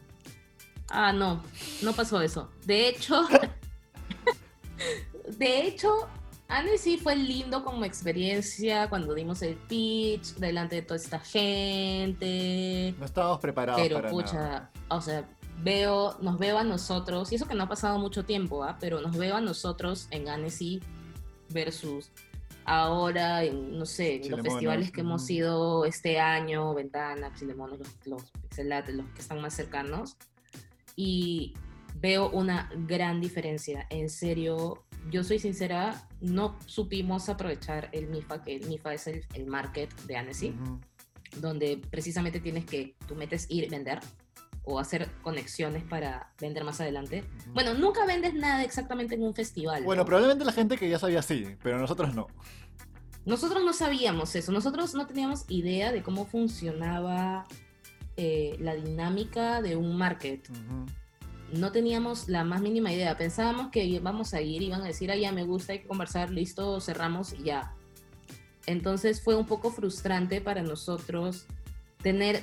Ah, 0.88 1.12
no, 1.12 1.42
no 1.82 1.92
pasó 1.92 2.20
eso. 2.20 2.50
De 2.64 2.88
hecho, 2.88 3.26
de 5.38 5.66
hecho, 5.66 6.08
Anne 6.48 6.78
sí 6.78 6.98
fue 6.98 7.16
lindo 7.16 7.64
como 7.64 7.84
experiencia 7.84 8.88
cuando 8.88 9.14
dimos 9.14 9.42
el 9.42 9.56
pitch 9.56 10.34
delante 10.34 10.76
de 10.76 10.82
toda 10.82 10.96
esta 10.96 11.18
gente. 11.18 12.94
No 12.98 13.06
estábamos 13.06 13.40
preparados 13.40 13.80
pero, 13.80 14.02
pucha, 14.08 14.70
o 14.88 15.00
sea, 15.00 15.28
veo, 15.62 16.16
nos 16.20 16.38
veo 16.38 16.58
a 16.58 16.64
nosotros, 16.64 17.32
y 17.32 17.36
eso 17.36 17.46
que 17.46 17.54
no 17.54 17.64
ha 17.64 17.68
pasado 17.68 17.98
mucho 17.98 18.24
tiempo, 18.24 18.62
¿ah? 18.62 18.76
pero 18.78 19.00
nos 19.00 19.16
veo 19.16 19.36
a 19.36 19.40
nosotros 19.40 20.06
en 20.10 20.28
Annecy 20.28 20.80
versus 21.48 22.10
ahora 22.66 23.44
en, 23.44 23.78
no 23.78 23.86
sé, 23.86 24.16
en 24.16 24.30
los 24.30 24.40
festivales 24.40 24.90
que 24.90 25.00
hemos 25.00 25.28
ido 25.28 25.84
este 25.84 26.18
año, 26.18 26.74
Ventana, 26.74 27.32
Chilemonos, 27.34 27.78
los, 27.78 27.88
los 28.06 28.22
Pixelates, 28.42 28.94
los 28.94 29.06
que 29.10 29.20
están 29.20 29.40
más 29.40 29.54
cercanos. 29.54 30.16
Y 30.96 31.54
veo 31.94 32.30
una 32.30 32.70
gran 32.86 33.20
diferencia. 33.20 33.86
En 33.90 34.08
serio, 34.10 34.84
yo 35.10 35.24
soy 35.24 35.38
sincera, 35.38 36.08
no 36.20 36.58
supimos 36.66 37.28
aprovechar 37.28 37.88
el 37.92 38.08
MIFA, 38.08 38.42
que 38.42 38.56
el 38.56 38.66
MIFA 38.66 38.94
es 38.94 39.06
el, 39.06 39.46
market 39.46 39.94
de 40.02 40.16
Annecy, 40.16 40.54
donde 41.36 41.80
precisamente 41.90 42.40
tienes 42.40 42.64
que, 42.64 42.96
tú 43.06 43.14
metes 43.14 43.46
ir, 43.50 43.70
vender 43.70 44.00
o 44.66 44.78
hacer 44.78 45.10
conexiones 45.22 45.84
para 45.84 46.32
vender 46.40 46.64
más 46.64 46.80
adelante. 46.80 47.24
Bueno, 47.52 47.74
nunca 47.74 48.06
vendes 48.06 48.34
nada 48.34 48.64
exactamente 48.64 49.14
en 49.14 49.22
un 49.22 49.34
festival. 49.34 49.84
Bueno, 49.84 50.04
probablemente 50.06 50.44
la 50.44 50.52
gente 50.52 50.78
que 50.78 50.88
ya 50.88 50.98
sabía 50.98 51.22
sí, 51.22 51.56
pero 51.62 51.78
nosotros 51.78 52.14
no. 52.14 52.28
Nosotros 53.26 53.64
no 53.64 53.72
sabíamos 53.72 54.34
eso, 54.36 54.52
nosotros 54.52 54.94
no 54.94 55.06
teníamos 55.06 55.44
idea 55.48 55.92
de 55.92 56.02
cómo 56.02 56.26
funcionaba 56.26 57.46
eh, 58.16 58.56
la 58.60 58.74
dinámica 58.74 59.60
de 59.62 59.76
un 59.76 59.96
market 59.96 60.48
no 61.52 61.72
teníamos 61.72 62.28
la 62.28 62.44
más 62.44 62.60
mínima 62.60 62.92
idea. 62.92 63.16
Pensábamos 63.16 63.70
que 63.70 63.84
íbamos 63.84 64.34
a 64.34 64.40
ir, 64.40 64.62
iban 64.62 64.82
a 64.82 64.86
decir, 64.86 65.10
ah, 65.10 65.16
ya 65.16 65.32
me 65.32 65.44
gusta, 65.44 65.72
hay 65.72 65.80
que 65.80 65.88
conversar, 65.88 66.30
listo, 66.30 66.80
cerramos 66.80 67.32
y 67.32 67.44
ya. 67.44 67.72
Entonces 68.66 69.22
fue 69.22 69.36
un 69.36 69.46
poco 69.46 69.70
frustrante 69.70 70.40
para 70.40 70.62
nosotros 70.62 71.46
tener 72.02 72.42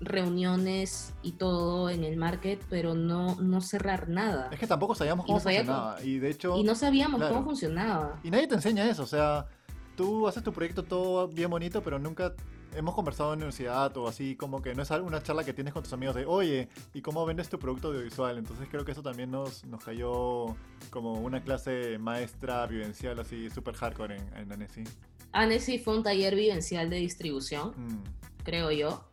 reuniones 0.00 1.14
y 1.22 1.32
todo 1.32 1.88
en 1.88 2.04
el 2.04 2.16
market, 2.16 2.60
pero 2.68 2.94
no, 2.94 3.36
no 3.36 3.60
cerrar 3.60 4.08
nada. 4.08 4.50
Es 4.52 4.58
que 4.58 4.66
tampoco 4.66 4.94
sabíamos 4.94 5.26
cómo 5.26 5.40
funcionaba. 5.40 6.02
y 6.02 6.18
de 6.18 6.30
hecho. 6.30 6.56
Y 6.58 6.64
no 6.64 6.74
sabíamos 6.74 7.22
cómo 7.22 7.44
funcionaba. 7.44 8.18
Y 8.22 8.30
nadie 8.30 8.46
te 8.46 8.56
enseña 8.56 8.88
eso. 8.88 9.04
O 9.04 9.06
sea, 9.06 9.46
tú 9.96 10.28
haces 10.28 10.42
tu 10.42 10.52
proyecto 10.52 10.82
todo 10.82 11.28
bien 11.28 11.50
bonito, 11.50 11.82
pero 11.82 11.98
nunca 11.98 12.34
hemos 12.74 12.94
conversado 12.94 13.32
en 13.32 13.38
universidad 13.38 13.96
o 13.96 14.08
así, 14.08 14.36
como 14.36 14.60
que 14.60 14.74
no 14.74 14.82
es 14.82 14.90
una 14.90 15.22
charla 15.22 15.44
que 15.44 15.52
tienes 15.52 15.72
con 15.72 15.82
tus 15.82 15.92
amigos 15.92 16.16
de, 16.16 16.26
oye, 16.26 16.68
¿y 16.92 17.02
cómo 17.02 17.24
vendes 17.24 17.48
tu 17.48 17.58
producto 17.58 17.88
audiovisual? 17.88 18.38
Entonces 18.38 18.68
creo 18.70 18.84
que 18.84 18.92
eso 18.92 19.02
también 19.02 19.30
nos, 19.30 19.64
nos 19.64 19.82
cayó 19.84 20.56
como 20.90 21.14
una 21.14 21.42
clase 21.42 21.98
maestra 21.98 22.66
vivencial 22.66 23.18
así, 23.20 23.48
súper 23.50 23.74
hardcore 23.74 24.16
en, 24.16 24.36
en 24.36 24.52
Annecy. 24.52 24.84
Annecy 25.32 25.78
fue 25.78 25.96
un 25.96 26.02
taller 26.02 26.34
vivencial 26.34 26.90
de 26.90 26.96
distribución, 26.96 27.72
mm. 27.76 28.02
creo 28.44 28.70
yo. 28.70 29.04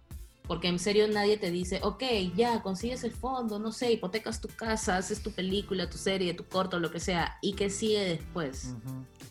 Porque 0.52 0.68
en 0.68 0.80
serio 0.80 1.08
nadie 1.08 1.38
te 1.38 1.50
dice, 1.50 1.80
ok, 1.82 2.04
ya, 2.36 2.62
consigues 2.62 3.06
el 3.06 3.14
fondo, 3.14 3.58
no 3.58 3.72
sé, 3.72 3.94
hipotecas 3.94 4.42
tu 4.42 4.50
casa, 4.50 4.98
haces 4.98 5.24
tu 5.24 5.32
película, 5.32 5.90
tu 5.90 5.98
serie, 5.98 6.34
tu 6.34 6.44
corto, 6.44 6.78
lo 6.78 6.92
que 6.92 7.00
sea, 7.00 7.38
y 7.42 7.54
qué 7.54 7.70
sigue 7.70 8.02
después. 8.02 8.76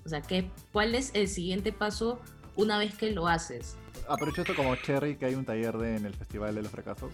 O 0.06 0.09
sea, 0.09 0.22
¿qué, 0.22 0.50
¿cuál 0.72 0.94
es 0.94 1.11
el 1.12 1.28
siguiente 1.28 1.74
paso 1.74 2.20
una 2.56 2.78
vez 2.78 2.94
que 2.94 3.11
lo 3.11 3.28
haces? 3.28 3.76
aprovecho 4.09 4.40
esto 4.40 4.56
como 4.56 4.74
Cherry, 4.76 5.16
que 5.16 5.26
hay 5.26 5.35
un 5.35 5.44
taller 5.44 5.74
en 5.74 6.06
el 6.06 6.14
Festival 6.14 6.54
de 6.54 6.62
los 6.62 6.70
Fracasos 6.70 7.12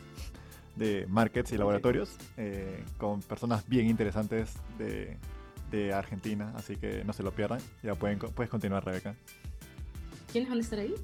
de 0.77 1.05
markets 1.09 1.51
y 1.51 1.59
laboratorios 1.59 2.11
eh, 2.37 2.85
con 2.99 3.23
personas 3.23 3.69
bien 3.69 3.89
interesantes 3.89 4.53
de, 4.79 5.19
Argentina, 5.93 6.53
así 6.55 6.77
que 6.77 7.03
no 7.03 7.13
se 7.13 7.25
lo 7.25 7.33
pierdan. 7.33 7.59
Ya 7.83 7.97
pueden, 7.97 8.21
puedes 8.21 8.49
continuar, 8.49 8.85
Rebeca. 8.85 9.17
¿Quiénes 10.31 10.49
van 10.49 10.59
a 10.59 10.61
estar 10.61 10.79
ahí? 10.79 10.95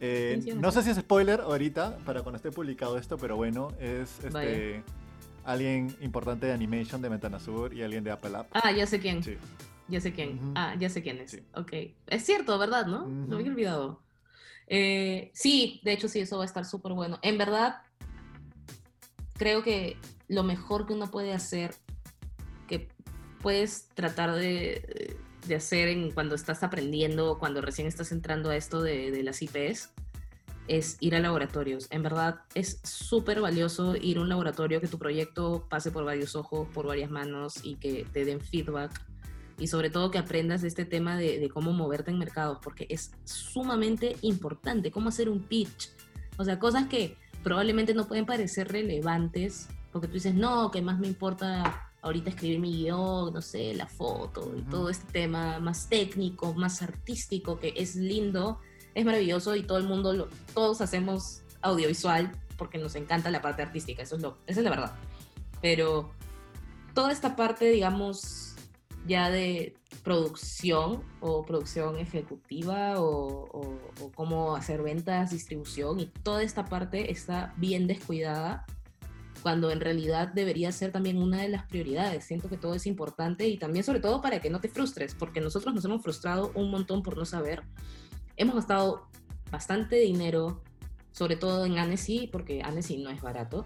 Eh, 0.00 0.54
no 0.56 0.70
sé 0.70 0.82
si 0.82 0.90
es 0.90 0.96
spoiler 0.96 1.40
ahorita, 1.40 1.98
para 2.04 2.22
cuando 2.22 2.36
esté 2.36 2.50
publicado 2.50 2.98
esto, 2.98 3.18
pero 3.18 3.36
bueno, 3.36 3.72
es 3.80 4.22
este, 4.24 4.82
alguien 5.44 5.94
importante 6.00 6.46
de 6.46 6.52
Animation 6.52 7.02
de 7.02 7.08
Ventana 7.08 7.40
Sur 7.40 7.74
y 7.74 7.82
alguien 7.82 8.04
de 8.04 8.10
Apple 8.10 8.36
App. 8.36 8.48
Ah, 8.52 8.70
ya 8.70 8.86
sé 8.86 9.00
quién. 9.00 9.22
Sí. 9.22 9.36
Ya 9.88 10.00
sé 10.00 10.12
quién. 10.12 10.38
Ah, 10.54 10.74
ya 10.78 10.88
sé 10.90 11.02
quién 11.02 11.18
es. 11.18 11.40
Ok. 11.54 11.72
Es 12.06 12.24
cierto, 12.24 12.58
¿verdad? 12.58 12.86
¿No? 12.86 13.06
Lo 13.28 13.36
había 13.36 13.50
olvidado. 13.50 14.02
Eh, 14.66 15.30
sí, 15.32 15.80
de 15.82 15.92
hecho 15.92 16.08
sí, 16.08 16.20
eso 16.20 16.36
va 16.36 16.42
a 16.42 16.46
estar 16.46 16.64
súper 16.64 16.92
bueno. 16.92 17.18
En 17.22 17.38
verdad, 17.38 17.82
creo 19.38 19.62
que 19.62 19.96
lo 20.28 20.42
mejor 20.44 20.86
que 20.86 20.92
uno 20.92 21.10
puede 21.10 21.32
hacer, 21.32 21.74
que 22.66 22.88
puedes 23.40 23.88
tratar 23.94 24.34
de, 24.34 24.97
de 25.48 25.56
hacer 25.56 25.88
en, 25.88 26.12
cuando 26.12 26.34
estás 26.34 26.62
aprendiendo, 26.62 27.38
cuando 27.38 27.60
recién 27.60 27.88
estás 27.88 28.12
entrando 28.12 28.50
a 28.50 28.56
esto 28.56 28.82
de, 28.82 29.10
de 29.10 29.22
las 29.22 29.42
IPs, 29.42 29.92
es 30.68 30.96
ir 31.00 31.16
a 31.16 31.20
laboratorios. 31.20 31.88
En 31.90 32.02
verdad 32.02 32.42
es 32.54 32.80
súper 32.84 33.40
valioso 33.40 33.96
ir 33.96 34.18
a 34.18 34.20
un 34.20 34.28
laboratorio, 34.28 34.80
que 34.80 34.86
tu 34.86 34.98
proyecto 34.98 35.66
pase 35.68 35.90
por 35.90 36.04
varios 36.04 36.36
ojos, 36.36 36.68
por 36.72 36.86
varias 36.86 37.10
manos 37.10 37.60
y 37.64 37.76
que 37.76 38.06
te 38.12 38.24
den 38.24 38.40
feedback. 38.40 38.92
Y 39.58 39.66
sobre 39.66 39.90
todo 39.90 40.10
que 40.10 40.18
aprendas 40.18 40.62
este 40.62 40.84
tema 40.84 41.16
de, 41.16 41.40
de 41.40 41.48
cómo 41.48 41.72
moverte 41.72 42.10
en 42.12 42.18
mercados, 42.18 42.58
porque 42.62 42.86
es 42.90 43.10
sumamente 43.24 44.16
importante, 44.22 44.92
cómo 44.92 45.08
hacer 45.08 45.28
un 45.28 45.42
pitch. 45.42 45.90
O 46.36 46.44
sea, 46.44 46.60
cosas 46.60 46.86
que 46.86 47.16
probablemente 47.42 47.94
no 47.94 48.06
pueden 48.06 48.26
parecer 48.26 48.70
relevantes, 48.70 49.68
porque 49.90 50.06
tú 50.06 50.14
dices, 50.14 50.34
no, 50.34 50.70
que 50.70 50.82
más 50.82 50.98
me 51.00 51.08
importa 51.08 51.87
ahorita 52.02 52.30
escribir 52.30 52.60
mi 52.60 52.72
guion, 52.72 53.32
no 53.32 53.42
sé, 53.42 53.74
la 53.74 53.86
foto 53.86 54.54
y 54.56 54.62
todo 54.62 54.88
este 54.88 55.10
tema 55.12 55.58
más 55.58 55.88
técnico, 55.88 56.54
más 56.54 56.82
artístico, 56.82 57.58
que 57.58 57.74
es 57.76 57.96
lindo, 57.96 58.60
es 58.94 59.04
maravilloso 59.04 59.56
y 59.56 59.62
todo 59.62 59.78
el 59.78 59.84
mundo, 59.84 60.12
lo, 60.12 60.28
todos 60.54 60.80
hacemos 60.80 61.42
audiovisual 61.60 62.32
porque 62.56 62.78
nos 62.78 62.94
encanta 62.94 63.30
la 63.30 63.42
parte 63.42 63.62
artística, 63.62 64.02
eso 64.02 64.16
es 64.16 64.22
lo, 64.22 64.38
esa 64.46 64.60
es 64.60 64.64
la 64.64 64.70
verdad. 64.70 64.96
Pero 65.60 66.10
toda 66.94 67.12
esta 67.12 67.36
parte, 67.36 67.70
digamos, 67.70 68.54
ya 69.06 69.30
de 69.30 69.76
producción 70.04 71.02
o 71.20 71.44
producción 71.44 71.98
ejecutiva 71.98 73.00
o, 73.00 73.48
o 73.52 74.12
cómo 74.14 74.54
hacer 74.54 74.82
ventas, 74.82 75.30
distribución 75.30 76.00
y 76.00 76.06
toda 76.06 76.42
esta 76.42 76.66
parte 76.66 77.10
está 77.10 77.54
bien 77.56 77.86
descuidada 77.86 78.66
cuando 79.42 79.70
en 79.70 79.80
realidad 79.80 80.28
debería 80.28 80.72
ser 80.72 80.92
también 80.92 81.18
una 81.18 81.42
de 81.42 81.48
las 81.48 81.64
prioridades. 81.64 82.24
Siento 82.24 82.48
que 82.48 82.56
todo 82.56 82.74
es 82.74 82.86
importante 82.86 83.48
y 83.48 83.58
también 83.58 83.84
sobre 83.84 84.00
todo 84.00 84.20
para 84.20 84.40
que 84.40 84.50
no 84.50 84.60
te 84.60 84.68
frustres, 84.68 85.14
porque 85.14 85.40
nosotros 85.40 85.74
nos 85.74 85.84
hemos 85.84 86.02
frustrado 86.02 86.52
un 86.54 86.70
montón 86.70 87.02
por 87.02 87.16
no 87.16 87.24
saber. 87.24 87.62
Hemos 88.36 88.54
gastado 88.54 89.08
bastante 89.50 89.96
dinero, 89.96 90.62
sobre 91.12 91.36
todo 91.36 91.64
en 91.66 91.78
Annecy, 91.78 92.28
porque 92.30 92.62
Annecy 92.62 92.98
no 92.98 93.10
es 93.10 93.20
barato 93.20 93.64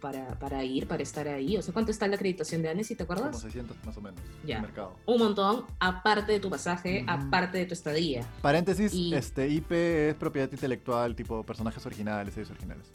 para, 0.00 0.38
para, 0.38 0.62
ir, 0.62 0.86
para 0.86 1.02
estar 1.02 1.26
ahí. 1.26 1.56
O 1.56 1.62
sea, 1.62 1.72
¿cuánto 1.72 1.90
está 1.90 2.06
la 2.06 2.14
acreditación 2.14 2.62
de 2.62 2.68
Annecy, 2.68 2.94
te 2.94 3.02
acuerdas? 3.02 3.30
Como 3.30 3.40
600 3.40 3.76
más 3.84 3.96
o 3.96 4.00
menos. 4.00 4.20
Ya. 4.46 4.64
Un 5.06 5.18
montón, 5.18 5.64
aparte 5.80 6.32
de 6.32 6.40
tu 6.40 6.50
pasaje, 6.50 7.04
aparte 7.08 7.58
de 7.58 7.66
tu 7.66 7.74
estadía. 7.74 8.24
Paréntesis, 8.42 8.92
este 9.12 9.48
IP 9.48 9.72
es 9.72 10.14
propiedad 10.14 10.50
intelectual, 10.50 11.16
tipo 11.16 11.42
personajes 11.42 11.84
originales, 11.84 12.34
series 12.34 12.50
originales. 12.50 12.86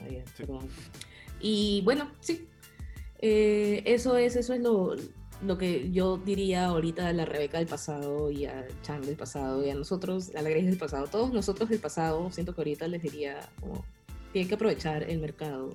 Ah, 0.00 0.04
sí. 0.36 0.44
Y 1.40 1.82
bueno, 1.84 2.10
sí, 2.20 2.48
eh, 3.18 3.82
eso 3.86 4.16
es, 4.16 4.36
eso 4.36 4.54
es 4.54 4.60
lo, 4.60 4.94
lo, 5.42 5.58
que 5.58 5.90
yo 5.90 6.18
diría 6.18 6.66
ahorita 6.66 7.08
a 7.08 7.12
la 7.12 7.24
Rebeca 7.24 7.58
del 7.58 7.66
pasado 7.66 8.30
y 8.30 8.46
a 8.46 8.66
Chan 8.82 9.02
del 9.02 9.16
pasado 9.16 9.64
y 9.64 9.70
a 9.70 9.74
nosotros, 9.74 10.34
a 10.34 10.42
la 10.42 10.50
Grace 10.50 10.66
del 10.66 10.78
pasado, 10.78 11.06
todos 11.06 11.32
nosotros 11.32 11.68
del 11.68 11.80
pasado, 11.80 12.30
siento 12.30 12.54
que 12.54 12.60
ahorita 12.60 12.88
les 12.88 13.02
diría 13.02 13.40
como, 13.60 13.84
tienen 14.32 14.48
que 14.48 14.54
aprovechar 14.54 15.02
el 15.02 15.18
mercado. 15.18 15.74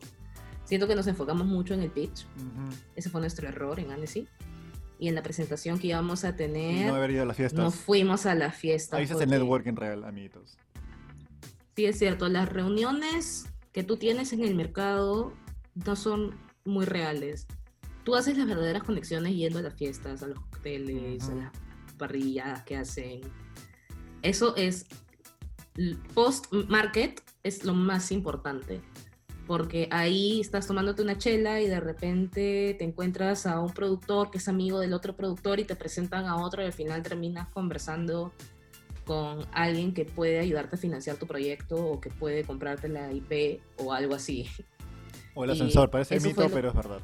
Siento 0.63 0.87
que 0.87 0.95
nos 0.95 1.05
enfocamos 1.07 1.45
mucho 1.45 1.75
en 1.75 1.81
el 1.81 1.91
pitch. 1.91 2.25
Ese 2.95 3.09
fue 3.09 3.21
nuestro 3.21 3.47
error 3.47 3.79
en 3.79 3.91
Annecy. 3.91 4.27
Y 4.97 5.09
en 5.09 5.15
la 5.15 5.21
presentación 5.21 5.77
que 5.77 5.87
íbamos 5.87 6.23
a 6.23 6.35
tener, 6.35 6.87
no 6.87 6.95
haber 6.95 7.11
ido 7.11 7.23
a 7.23 7.25
las 7.25 7.35
fiestas. 7.35 7.59
no 7.59 7.69
fuimos 7.69 8.25
a 8.25 8.33
la 8.33 8.51
fiesta. 8.51 8.97
Ahí 8.97 9.05
se 9.05 9.13
hace 9.13 9.25
el 9.25 9.29
networking 9.29 9.75
real, 9.75 10.05
amiguitos. 10.05 10.57
Sí, 11.75 11.85
es 11.85 11.99
cierto. 11.99 12.29
Las 12.29 12.47
reuniones 12.47 13.45
que 13.73 13.83
tú 13.83 13.97
tienes 13.97 14.31
en 14.31 14.43
el 14.43 14.55
mercado 14.55 15.33
no 15.75 15.95
son 15.95 16.35
muy 16.63 16.85
reales. 16.85 17.47
Tú 18.03 18.15
haces 18.15 18.37
las 18.37 18.47
verdaderas 18.47 18.83
conexiones 18.83 19.33
yendo 19.33 19.59
a 19.59 19.61
las 19.63 19.73
fiestas, 19.73 20.23
a 20.23 20.27
los 20.27 20.37
hoteles, 20.37 21.27
a 21.29 21.35
las 21.35 21.51
parrillas 21.97 22.63
que 22.63 22.77
hacen. 22.77 23.21
Eso 24.21 24.55
es 24.55 24.85
post-market, 26.13 27.21
es 27.43 27.63
lo 27.63 27.73
más 27.73 28.11
importante. 28.11 28.81
Porque 29.47 29.87
ahí 29.91 30.41
estás 30.41 30.65
tomándote 30.65 31.03
una 31.03 31.19
chela 31.19 31.61
y 31.61 31.67
de 31.67 31.79
repente 31.79 32.75
te 32.79 32.83
encuentras 32.83 33.45
a 33.45 33.59
un 33.59 33.71
productor 33.71 34.31
que 34.31 34.39
es 34.39 34.47
amigo 34.47 34.79
del 34.79 34.93
otro 34.93 35.15
productor 35.15 35.59
y 35.59 35.65
te 35.65 35.75
presentan 35.75 36.25
a 36.25 36.37
otro 36.37 36.63
y 36.63 36.65
al 36.65 36.73
final 36.73 37.03
terminas 37.03 37.47
conversando 37.49 38.33
con 39.05 39.45
alguien 39.51 39.93
que 39.93 40.05
puede 40.05 40.39
ayudarte 40.39 40.77
a 40.77 40.79
financiar 40.79 41.17
tu 41.17 41.27
proyecto 41.27 41.75
o 41.75 42.01
que 42.01 42.09
puede 42.09 42.43
comprarte 42.43 42.89
la 42.89 43.11
IP 43.11 43.61
o 43.77 43.93
algo 43.93 44.15
así. 44.15 44.47
O 45.35 45.43
el 45.43 45.51
ascensor, 45.51 45.91
parece 45.91 46.19
mito, 46.19 46.49
pero 46.49 46.69
es 46.69 46.75
verdad. 46.75 46.99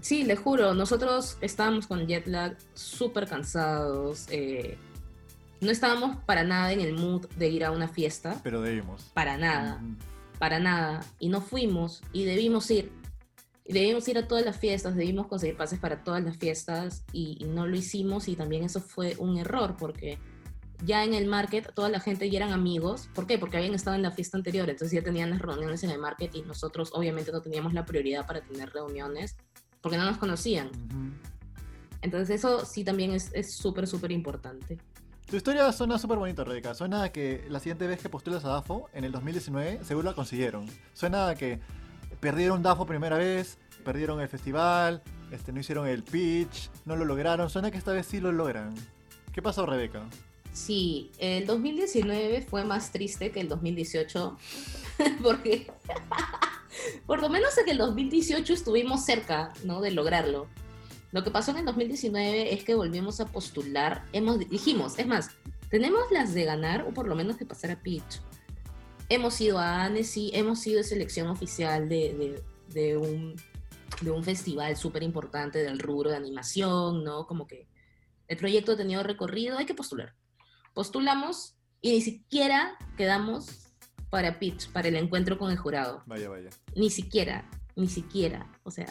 Sí, 0.00 0.24
le 0.24 0.34
juro, 0.34 0.72
nosotros 0.74 1.36
estábamos 1.42 1.86
con 1.86 2.06
jet 2.06 2.26
lag 2.26 2.56
súper 2.74 3.28
cansados. 3.28 4.26
Eh, 4.30 4.78
no 5.60 5.70
estábamos 5.70 6.16
para 6.24 6.42
nada 6.42 6.72
en 6.72 6.80
el 6.80 6.94
mood 6.94 7.26
de 7.36 7.48
ir 7.48 7.64
a 7.64 7.70
una 7.70 7.86
fiesta. 7.86 8.40
Pero 8.42 8.62
debimos. 8.62 9.10
Para 9.12 9.36
nada. 9.36 9.80
Para 10.38 10.58
nada. 10.58 11.04
Y 11.18 11.28
no 11.28 11.42
fuimos 11.42 12.02
y 12.12 12.24
debimos 12.24 12.70
ir. 12.70 12.90
Y 13.66 13.74
debimos 13.74 14.08
ir 14.08 14.16
a 14.16 14.26
todas 14.26 14.44
las 14.44 14.56
fiestas, 14.56 14.96
debimos 14.96 15.26
conseguir 15.26 15.56
pases 15.56 15.78
para 15.78 16.02
todas 16.02 16.24
las 16.24 16.38
fiestas 16.38 17.04
y 17.12 17.44
no 17.46 17.66
lo 17.66 17.76
hicimos 17.76 18.26
y 18.26 18.34
también 18.34 18.64
eso 18.64 18.80
fue 18.80 19.14
un 19.18 19.38
error 19.38 19.76
porque 19.78 20.18
ya 20.84 21.04
en 21.04 21.14
el 21.14 21.26
market 21.26 21.72
toda 21.74 21.88
la 21.88 22.00
gente 22.00 22.30
ya 22.30 22.38
eran 22.38 22.52
amigos. 22.52 23.08
¿Por 23.14 23.26
qué? 23.26 23.38
Porque 23.38 23.56
habían 23.56 23.74
estado 23.74 23.96
en 23.96 24.02
la 24.02 24.10
fiesta 24.10 24.36
anterior, 24.36 24.68
entonces 24.68 24.96
ya 24.96 25.02
tenían 25.02 25.30
las 25.30 25.40
reuniones 25.40 25.82
en 25.84 25.90
el 25.90 25.98
market 25.98 26.34
y 26.34 26.42
nosotros 26.42 26.90
obviamente 26.94 27.32
no 27.32 27.40
teníamos 27.40 27.74
la 27.74 27.84
prioridad 27.84 28.26
para 28.26 28.40
tener 28.40 28.70
reuniones 28.70 29.36
porque 29.80 29.98
no 29.98 30.04
nos 30.04 30.18
conocían. 30.18 30.70
Entonces 32.02 32.30
eso 32.30 32.64
sí 32.64 32.84
también 32.84 33.12
es 33.12 33.54
súper, 33.54 33.86
súper 33.86 34.12
importante. 34.12 34.78
Tu 35.30 35.36
historia 35.36 35.70
suena 35.70 35.96
súper 35.96 36.18
bonita, 36.18 36.42
Rebeca. 36.42 36.74
Suena 36.74 37.04
a 37.04 37.12
que 37.12 37.46
la 37.48 37.60
siguiente 37.60 37.86
vez 37.86 38.02
que 38.02 38.08
postulas 38.08 38.44
a 38.44 38.48
DAFO, 38.48 38.90
en 38.92 39.04
el 39.04 39.12
2019, 39.12 39.84
seguro 39.84 40.08
la 40.08 40.14
consiguieron. 40.16 40.66
Suena 40.92 41.28
a 41.28 41.36
que 41.36 41.60
perdieron 42.18 42.64
DAFO 42.64 42.84
primera 42.84 43.16
vez, 43.16 43.56
perdieron 43.84 44.20
el 44.20 44.26
festival, 44.26 45.04
este, 45.30 45.52
no 45.52 45.60
hicieron 45.60 45.86
el 45.86 46.02
pitch, 46.02 46.68
no 46.84 46.96
lo 46.96 47.04
lograron. 47.04 47.48
Suena 47.48 47.70
que 47.70 47.78
esta 47.78 47.92
vez 47.92 48.06
sí 48.06 48.18
lo 48.18 48.32
logran. 48.32 48.74
¿Qué 49.32 49.40
pasó, 49.40 49.66
Rebeca? 49.66 50.02
Sí, 50.52 51.10
el 51.18 51.46
2019 51.46 52.42
fue 52.42 52.64
más 52.64 52.90
triste 52.90 53.30
que 53.30 53.40
el 53.40 53.48
2018, 53.48 54.36
porque 55.22 55.70
por 57.06 57.20
lo 57.20 57.28
menos 57.28 57.56
en 57.58 57.68
el 57.68 57.78
2018 57.78 58.52
estuvimos 58.52 59.04
cerca 59.04 59.52
¿no? 59.64 59.80
de 59.80 59.92
lograrlo. 59.92 60.48
Lo 61.12 61.24
que 61.24 61.30
pasó 61.30 61.52
en 61.52 61.58
el 61.58 61.64
2019 61.66 62.54
es 62.54 62.64
que 62.64 62.74
volvimos 62.74 63.20
a 63.20 63.26
postular, 63.26 64.04
hemos, 64.12 64.38
dijimos, 64.38 64.98
es 64.98 65.06
más, 65.06 65.30
tenemos 65.68 66.02
las 66.10 66.34
de 66.34 66.44
ganar 66.44 66.82
o 66.82 66.92
por 66.92 67.06
lo 67.06 67.14
menos 67.14 67.38
de 67.38 67.46
pasar 67.46 67.70
a 67.70 67.80
pitch. 67.80 68.20
Hemos 69.08 69.40
ido 69.40 69.58
a 69.58 69.84
Annecy, 69.84 70.30
hemos 70.34 70.60
sido 70.60 70.82
selección 70.84 71.26
oficial 71.28 71.88
de, 71.88 72.40
de, 72.68 72.96
un, 72.96 73.34
de 74.02 74.10
un 74.10 74.22
festival 74.22 74.76
súper 74.76 75.02
importante 75.02 75.58
del 75.58 75.80
rubro 75.80 76.10
de 76.10 76.16
animación, 76.16 77.02
¿no? 77.02 77.26
Como 77.26 77.48
que 77.48 77.66
el 78.28 78.36
proyecto 78.36 78.72
ha 78.72 78.76
tenido 78.76 79.02
recorrido, 79.02 79.58
hay 79.58 79.66
que 79.66 79.74
postular 79.74 80.14
postulamos 80.80 81.58
y 81.82 81.90
ni 81.92 82.00
siquiera 82.00 82.78
quedamos 82.96 83.66
para 84.08 84.38
pitch, 84.38 84.72
para 84.72 84.88
el 84.88 84.96
encuentro 84.96 85.36
con 85.36 85.50
el 85.50 85.58
jurado. 85.58 86.02
Vaya, 86.06 86.30
vaya. 86.30 86.48
Ni 86.74 86.88
siquiera, 86.88 87.46
ni 87.76 87.86
siquiera. 87.86 88.50
O 88.62 88.70
sea, 88.70 88.86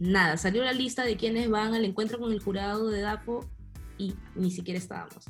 nada. 0.00 0.36
Salió 0.38 0.64
la 0.64 0.72
lista 0.72 1.04
de 1.04 1.16
quienes 1.16 1.48
van 1.48 1.72
al 1.72 1.84
encuentro 1.84 2.18
con 2.18 2.32
el 2.32 2.40
jurado 2.42 2.88
de 2.88 3.02
DAPO 3.02 3.48
y 3.96 4.16
ni 4.34 4.50
siquiera 4.50 4.76
estábamos. 4.76 5.26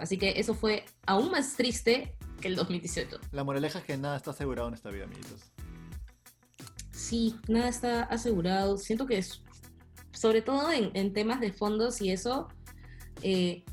Así 0.00 0.16
que 0.16 0.40
eso 0.40 0.54
fue 0.54 0.86
aún 1.04 1.30
más 1.30 1.54
triste 1.54 2.16
que 2.40 2.48
el 2.48 2.56
2018. 2.56 3.20
La 3.32 3.44
moraleja 3.44 3.80
es 3.80 3.84
que 3.84 3.98
nada 3.98 4.16
está 4.16 4.30
asegurado 4.30 4.68
en 4.68 4.74
esta 4.74 4.88
vida, 4.88 5.04
amiguitos. 5.04 5.52
Sí, 6.92 7.36
nada 7.46 7.68
está 7.68 8.04
asegurado. 8.04 8.78
Siento 8.78 9.04
que 9.04 9.18
es, 9.18 9.42
sobre 10.12 10.40
todo 10.40 10.72
en, 10.72 11.12
temas 11.12 11.40
de 11.40 11.52
fondos 11.52 12.00
y 12.00 12.10
eso, 12.10 12.48
eh, 13.20 13.66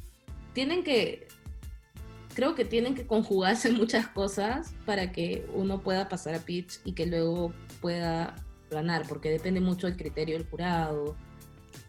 tienen 0.53 0.83
que, 0.83 1.27
creo 2.35 2.55
que 2.55 2.65
tienen 2.65 2.95
que 2.95 3.05
conjugarse 3.05 3.71
muchas 3.71 4.07
cosas 4.07 4.73
para 4.85 5.11
que 5.11 5.47
uno 5.53 5.81
pueda 5.81 6.09
pasar 6.09 6.35
a 6.35 6.39
pitch 6.39 6.79
y 6.85 6.93
que 6.93 7.05
luego 7.05 7.53
pueda 7.79 8.35
ganar, 8.69 9.07
porque 9.07 9.29
depende 9.29 9.59
mucho 9.59 9.87
del 9.87 9.97
criterio 9.97 10.37
del 10.37 10.47
jurado, 10.47 11.15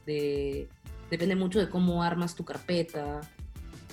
de, 0.07 0.69
depende 1.11 1.37
mucho 1.37 1.61
de 1.61 1.69
cómo 1.69 2.03
armas 2.03 2.35
tu 2.35 2.45
carpeta, 2.45 3.21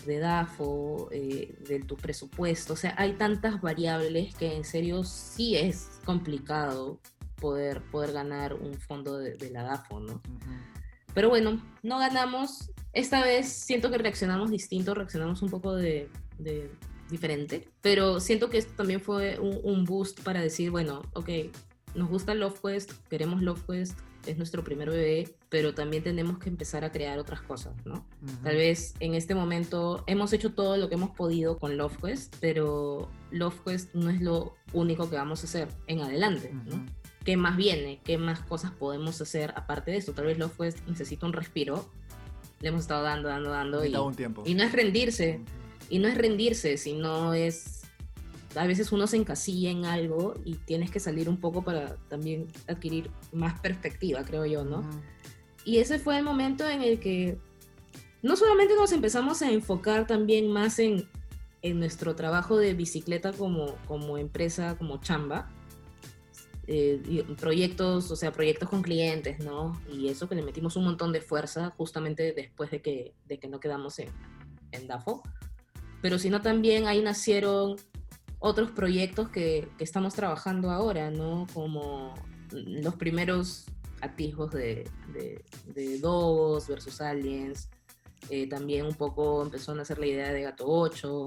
de 0.06 0.20
DAFO, 0.20 1.10
eh, 1.12 1.56
de 1.68 1.80
tu 1.82 1.96
presupuesto. 1.96 2.74
O 2.74 2.76
sea, 2.76 2.96
hay 2.98 3.14
tantas 3.14 3.62
variables 3.62 4.34
que 4.36 4.56
en 4.56 4.64
serio 4.64 5.04
sí 5.04 5.56
es 5.56 6.00
complicado 6.06 7.00
poder, 7.40 7.82
poder 7.84 8.14
ganar 8.14 8.54
un 8.54 8.74
fondo 8.74 9.18
de, 9.18 9.50
la 9.52 9.64
DAFO, 9.64 10.00
¿no? 10.00 10.22
Pero 11.14 11.30
bueno, 11.30 11.62
no 11.84 12.00
ganamos 12.00 12.72
esta 12.94 13.24
vez 13.24 13.48
siento 13.48 13.92
que 13.92 13.98
reaccionamos 13.98 14.52
distinto, 14.52 14.94
reaccionamos 14.94 15.42
un 15.42 15.50
poco 15.50 15.76
de, 15.76 16.10
diferente, 17.10 17.68
pero 17.82 18.20
siento 18.20 18.50
que 18.50 18.58
esto 18.58 18.74
también 18.76 19.02
fue 19.02 19.40
un, 19.40 19.86
boost 19.86 20.22
para 20.22 20.42
decir, 20.42 20.72
bueno, 20.72 21.02
ok, 21.14 21.30
nos 21.96 22.10
gusta 22.10 22.34
Love 22.34 22.60
Quest, 22.62 22.92
queremos 23.10 23.42
Love 23.42 23.64
Quest, 23.68 24.00
es 24.26 24.38
nuestro 24.38 24.64
primer 24.64 24.90
bebé, 24.90 25.34
pero 25.50 25.74
también 25.74 26.04
tenemos 26.04 26.40
que 26.40 26.50
empezar 26.50 26.84
a 26.84 26.92
crear 26.92 27.18
otras 27.20 27.42
cosas, 27.42 27.74
¿no? 27.86 28.06
Tal 28.44 28.56
vez 28.56 28.94
en 29.00 29.16
este 29.16 29.34
momento 29.34 30.04
hemos 30.08 30.34
hecho 30.34 30.54
todo 30.54 30.78
lo 30.78 30.90
que 30.90 30.96
hemos 30.96 31.12
podido 31.12 31.58
con 31.58 31.78
Love 31.78 31.98
Quest, 32.04 32.36
pero 32.40 33.10
Love 33.32 33.62
Quest 33.66 33.96
no 33.96 34.10
es 34.10 34.22
lo 34.22 34.56
único 34.74 35.10
que 35.10 35.16
vamos 35.16 35.44
a 35.44 35.48
hacer 35.48 35.70
en 35.88 36.02
adelante, 36.02 36.52
¿no? 36.54 36.86
¿Qué 37.24 37.38
más 37.38 37.58
viene? 37.58 38.02
¿Qué 38.04 38.18
más 38.18 38.42
cosas 38.42 38.72
podemos 38.72 39.22
hacer 39.22 39.54
aparte 39.56 39.92
de 39.92 39.98
esto? 39.98 40.14
Tal 40.14 40.26
vez 40.26 40.38
Love 40.38 40.58
Quest 40.58 40.88
necesita 40.88 41.26
un 41.26 41.34
respiro. 41.34 41.92
Le 42.62 42.70
hemos 42.70 42.82
estado 42.82 43.04
dando, 43.04 43.30
dando, 43.30 43.50
dando. 43.50 43.86
Y, 43.86 43.96
un 43.96 44.16
tiempo. 44.16 44.44
y 44.46 44.54
no 44.54 44.64
es 44.64 44.72
rendirse. 44.72 45.42
Y 45.90 46.00
no 46.00 46.08
es 46.08 46.18
rendirse, 46.18 46.78
sino 46.78 47.34
es 47.34 47.80
a 48.56 48.66
veces 48.66 48.92
uno 48.92 49.08
se 49.08 49.18
encasilla 49.18 49.70
en 49.70 49.86
algo 49.86 50.34
y 50.44 50.56
tienes 50.56 50.90
que 50.90 51.00
salir 51.00 51.30
un 51.30 51.38
poco 51.38 51.64
para 51.64 51.96
también 52.08 52.48
adquirir 52.68 53.12
más 53.32 53.60
perspectiva, 53.60 54.24
creo 54.24 54.46
yo, 54.46 54.64
¿no? 54.64 54.84
Y 55.66 55.78
ese 55.78 56.00
fue 56.00 56.18
el 56.18 56.24
momento 56.24 56.68
en 56.68 56.82
el 56.82 57.00
que 57.00 57.38
no 58.22 58.36
solamente 58.36 58.76
nos 58.76 58.92
empezamos 58.92 59.42
a 59.42 59.52
enfocar 59.52 60.08
también 60.08 60.52
más 60.52 60.80
en, 60.80 61.08
en 61.62 61.80
nuestro 61.80 62.16
trabajo 62.16 62.58
de 62.58 62.74
bicicleta 62.74 63.34
como, 63.34 63.76
como 63.88 64.18
empresa, 64.18 64.78
como 64.78 65.00
chamba, 65.00 65.50
eh, 66.72 67.26
proyectos, 67.40 68.12
o 68.12 68.16
sea, 68.16 68.32
proyectos 68.32 68.70
con 68.70 68.84
clientes, 68.84 69.40
¿no? 69.40 69.82
Y 69.92 70.08
eso 70.08 70.30
que 70.30 70.36
le 70.36 70.44
metimos 70.44 70.76
un 70.76 70.84
montón 70.84 71.12
de 71.12 71.20
fuerza 71.20 71.74
justamente 71.76 72.32
después 72.32 72.70
de 72.70 72.80
que, 72.80 73.16
de 73.26 73.40
que 73.40 73.48
no 73.48 73.60
quedamos 73.60 73.98
en, 73.98 74.10
en 74.72 74.86
DAFO. 74.86 75.24
Pero 76.00 76.20
sino 76.20 76.44
también 76.44 76.86
ahí 76.86 77.02
nacieron 77.02 77.76
otros 78.38 78.70
proyectos 78.70 79.30
que, 79.30 79.68
estamos 79.80 80.14
trabajando 80.14 80.70
ahora, 80.70 81.10
¿no? 81.10 81.48
Como 81.56 82.14
los 82.52 82.94
primeros 82.98 83.66
atisbos 84.02 84.52
de, 84.52 84.88
de, 85.12 85.44
de 85.74 86.00
Dogos 86.00 86.68
versus 86.68 87.02
Aliens. 87.02 87.68
Eh, 88.30 88.48
también 88.48 88.86
un 88.86 88.94
poco 88.94 89.42
empezó 89.42 89.72
a 89.72 89.76
nacer 89.76 89.98
la 89.98 90.06
idea 90.06 90.32
de 90.32 90.44
Gato 90.44 90.66
8. 90.68 91.26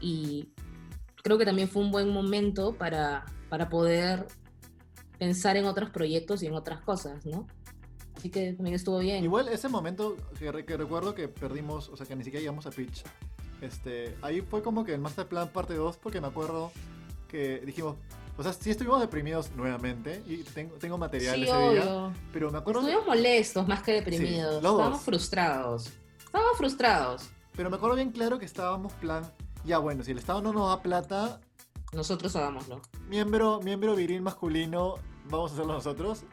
Y 0.00 0.48
creo 1.22 1.38
que 1.38 1.44
también 1.44 1.68
fue 1.68 1.84
un 1.84 1.92
buen 1.92 2.08
momento 2.08 2.74
para, 2.74 3.24
para 3.48 3.68
poder 3.68 4.26
pensar 5.18 5.56
en 5.56 5.64
otros 5.64 5.90
proyectos 5.90 6.42
y 6.42 6.46
en 6.46 6.54
otras 6.54 6.80
cosas, 6.80 7.24
¿no? 7.26 7.46
Así 8.16 8.30
que 8.30 8.52
también 8.54 8.74
estuvo 8.74 8.98
bien. 8.98 9.22
Igual 9.22 9.48
ese 9.48 9.68
momento 9.68 10.16
que, 10.38 10.64
que 10.64 10.76
recuerdo 10.76 11.14
que 11.14 11.28
perdimos, 11.28 11.88
o 11.88 11.96
sea, 11.96 12.06
que 12.06 12.16
ni 12.16 12.24
siquiera 12.24 12.40
llegamos 12.40 12.66
a 12.66 12.70
pitch, 12.70 13.04
este, 13.60 14.16
ahí 14.22 14.40
fue 14.40 14.62
como 14.62 14.84
que 14.84 14.94
el 14.94 15.00
Master 15.00 15.26
Plan 15.26 15.48
parte 15.48 15.74
2, 15.74 15.96
porque 15.98 16.20
me 16.20 16.28
acuerdo 16.28 16.72
que 17.28 17.60
dijimos, 17.60 17.96
o 18.38 18.42
sea, 18.42 18.52
sí 18.52 18.70
estuvimos 18.70 19.00
deprimidos 19.00 19.50
nuevamente 19.56 20.22
y 20.26 20.38
tengo, 20.42 20.76
tengo 20.76 20.98
material 20.98 21.42
ese 21.42 21.70
día, 21.70 22.12
pero 22.32 22.50
me 22.50 22.58
acuerdo... 22.58 22.80
Estuvimos 22.80 23.06
molestos 23.06 23.66
más 23.66 23.82
que 23.82 23.92
deprimidos, 23.92 24.56
estábamos 24.56 25.02
frustrados, 25.02 25.92
estábamos 26.24 26.58
frustrados. 26.58 27.30
Pero 27.56 27.70
me 27.70 27.76
acuerdo 27.76 27.96
bien 27.96 28.10
claro 28.10 28.38
que 28.38 28.44
estábamos 28.44 28.92
plan, 28.94 29.24
ya 29.64 29.78
bueno, 29.78 30.02
si 30.04 30.12
el 30.12 30.18
Estado 30.18 30.42
no 30.42 30.52
nos 30.52 30.68
da 30.68 30.82
plata... 30.82 31.40
Nosotros 31.96 32.36
hagámoslo. 32.36 32.82
Miembro, 33.08 33.60
miembro 33.62 33.96
viril 33.96 34.20
masculino, 34.20 34.96
vamos 35.30 35.50
a 35.50 35.54
hacerlo 35.54 35.72
nosotros. 35.72 36.24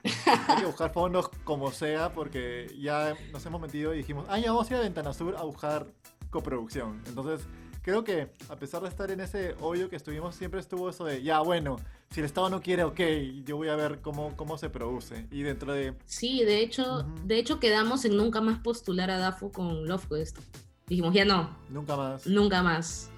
Hay 0.49 0.57
que 0.57 0.65
buscar 0.65 0.91
fondos 0.91 1.29
como 1.45 1.71
sea 1.71 2.11
porque 2.11 2.67
ya 2.77 3.15
nos 3.31 3.45
hemos 3.45 3.61
metido 3.61 3.93
y 3.93 3.99
dijimos, 3.99 4.25
ah, 4.27 4.37
ya 4.37 4.51
vamos 4.51 4.69
a 4.69 4.73
ir 4.73 4.79
a 4.81 4.83
Ventana 4.83 5.13
Sur 5.13 5.37
a 5.37 5.43
buscar 5.43 5.87
coproducción. 6.29 7.01
Entonces, 7.07 7.47
creo 7.81 8.03
que 8.03 8.29
a 8.49 8.57
pesar 8.57 8.81
de 8.81 8.89
estar 8.89 9.09
en 9.09 9.21
ese 9.21 9.55
hoyo 9.61 9.89
que 9.89 9.95
estuvimos, 9.95 10.35
siempre 10.35 10.59
estuvo 10.59 10.89
eso 10.89 11.05
de, 11.05 11.23
ya, 11.23 11.39
bueno, 11.39 11.77
si 12.11 12.19
el 12.19 12.25
Estado 12.25 12.49
no 12.49 12.61
quiere, 12.61 12.83
ok, 12.83 12.99
yo 13.45 13.55
voy 13.55 13.69
a 13.69 13.77
ver 13.77 14.01
cómo, 14.01 14.35
cómo 14.35 14.57
se 14.57 14.69
produce. 14.69 15.27
Y 15.31 15.43
dentro 15.43 15.71
de... 15.71 15.95
Sí, 16.03 16.43
de 16.43 16.59
hecho, 16.59 17.05
de 17.23 17.39
hecho 17.39 17.61
quedamos 17.61 18.03
en 18.03 18.17
nunca 18.17 18.41
más 18.41 18.59
postular 18.59 19.09
a 19.09 19.17
DAFO 19.17 19.49
con 19.49 19.87
LoveQuest. 19.87 20.39
Dijimos, 20.87 21.13
ya 21.13 21.23
no. 21.23 21.55
Nunca 21.69 21.95
más. 21.95 22.27
Nunca 22.27 22.61
más. 22.61 23.12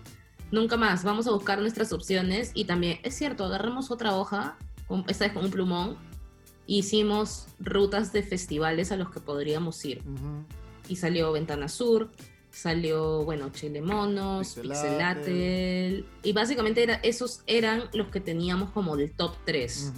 Nunca 0.55 0.77
más. 0.77 1.03
Vamos 1.03 1.27
a 1.27 1.31
buscar 1.31 1.59
nuestras 1.59 1.91
opciones. 1.91 2.51
Y 2.53 2.63
también, 2.63 2.99
es 3.03 3.13
cierto, 3.13 3.43
agarramos 3.43 3.91
otra 3.91 4.15
hoja, 4.15 4.57
esta 5.09 5.25
vez 5.25 5.33
con 5.33 5.43
un 5.43 5.51
plumón, 5.51 5.97
hicimos 6.65 7.47
rutas 7.59 8.13
de 8.13 8.23
festivales 8.23 8.93
a 8.93 8.95
los 8.95 9.11
que 9.11 9.19
podríamos 9.19 9.83
ir. 9.83 10.01
Y 10.87 10.95
salió 10.95 11.33
Ventana 11.33 11.67
Sur, 11.67 12.09
salió, 12.51 13.25
bueno, 13.25 13.49
Chile 13.51 13.81
Monos, 13.81 14.55
Pixelatel, 14.55 16.05
y 16.23 16.31
básicamente 16.31 16.83
era, 16.83 16.95
esos 17.03 17.41
eran 17.47 17.89
los 17.91 18.07
que 18.07 18.21
teníamos 18.21 18.69
como 18.69 18.95
del 18.95 19.11
top 19.11 19.35
3. 19.43 19.91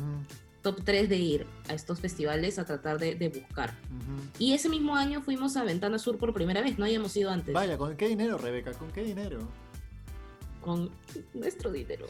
Top 0.64 0.82
3 0.84 1.08
de 1.08 1.18
ir 1.18 1.48
a 1.70 1.76
estos 1.76 2.00
festivales 2.00 2.58
a 2.58 2.66
tratar 2.66 2.98
de, 2.98 3.30
buscar. 3.30 3.76
Y 4.40 4.54
ese 4.54 4.70
mismo 4.70 4.96
año 4.96 5.22
fuimos 5.22 5.56
a 5.56 5.64
Ventana 5.64 6.00
Sur 6.00 6.18
por 6.18 6.34
primera 6.34 6.62
vez, 6.62 6.80
no 6.80 6.86
habíamos 6.86 7.16
ido 7.16 7.30
antes. 7.30 7.54
Vaya, 7.54 7.78
¿con 7.78 7.96
qué 7.96 8.08
dinero, 8.08 8.40
Rebeca? 8.40 8.72
¿Con 8.74 8.92
qué 8.92 9.04
dinero? 9.04 9.48
Con 10.68 10.92
nuestro 11.34 11.72
dinero. 11.72 12.08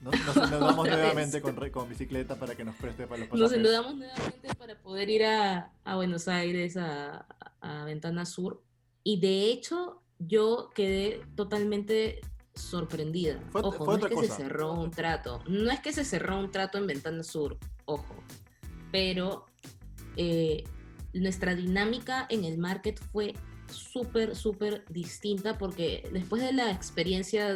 Nos, 0.00 0.14
endeudamos 0.34 0.88
nuevamente 0.88 1.42
con, 1.42 1.54
con, 1.70 1.86
bicicleta 1.86 2.34
para 2.36 2.54
que 2.54 2.64
nos 2.64 2.74
preste 2.76 3.06
para 3.06 3.18
los 3.20 3.28
pasajes. 3.28 3.40
Nos 3.42 3.52
endeudamos 3.52 3.94
nuevamente 3.94 4.54
para 4.58 4.74
poder 4.78 5.10
ir 5.10 5.24
a, 5.26 5.70
a 5.84 5.96
Buenos 5.96 6.26
Aires, 6.26 6.78
a, 6.78 7.26
a 7.60 7.84
Ventana 7.84 8.24
Sur 8.24 8.62
y 9.04 9.20
de 9.20 9.50
hecho, 9.50 10.02
yo 10.18 10.70
quedé 10.74 11.20
totalmente 11.34 12.20
sorprendida. 12.54 13.38
ojo, 13.52 13.84
no 13.84 14.06
es 14.06 14.14
que 14.14 14.28
se 14.28 14.34
cerró 14.34 14.72
un 14.72 14.90
trato. 14.90 15.42
No 15.46 15.70
es 15.70 15.80
que 15.80 15.92
se 15.92 16.04
cerró 16.04 16.38
un 16.38 16.50
trato 16.50 16.78
en 16.78 16.86
Ventana 16.86 17.22
Sur, 17.22 17.58
ojo. 17.84 18.16
Pero 18.92 19.44
eh, 20.16 20.64
nuestra 21.12 21.54
dinámica 21.54 22.26
en 22.30 22.44
el 22.44 22.56
market 22.56 22.98
fue 23.12 23.34
súper, 23.70 24.34
súper 24.34 24.84
distinta 24.88 25.56
porque 25.56 26.08
después 26.12 26.42
de 26.42 26.52
la 26.52 26.70
experiencia 26.70 27.54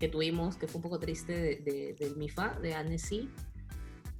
que 0.00 0.08
tuvimos, 0.08 0.56
que 0.56 0.66
fue 0.66 0.78
un 0.78 0.82
poco 0.82 0.98
triste 0.98 1.60
de, 1.62 1.94
del 1.96 2.16
MIFA, 2.16 2.58
de 2.60 2.74
Annecy, 2.74 3.28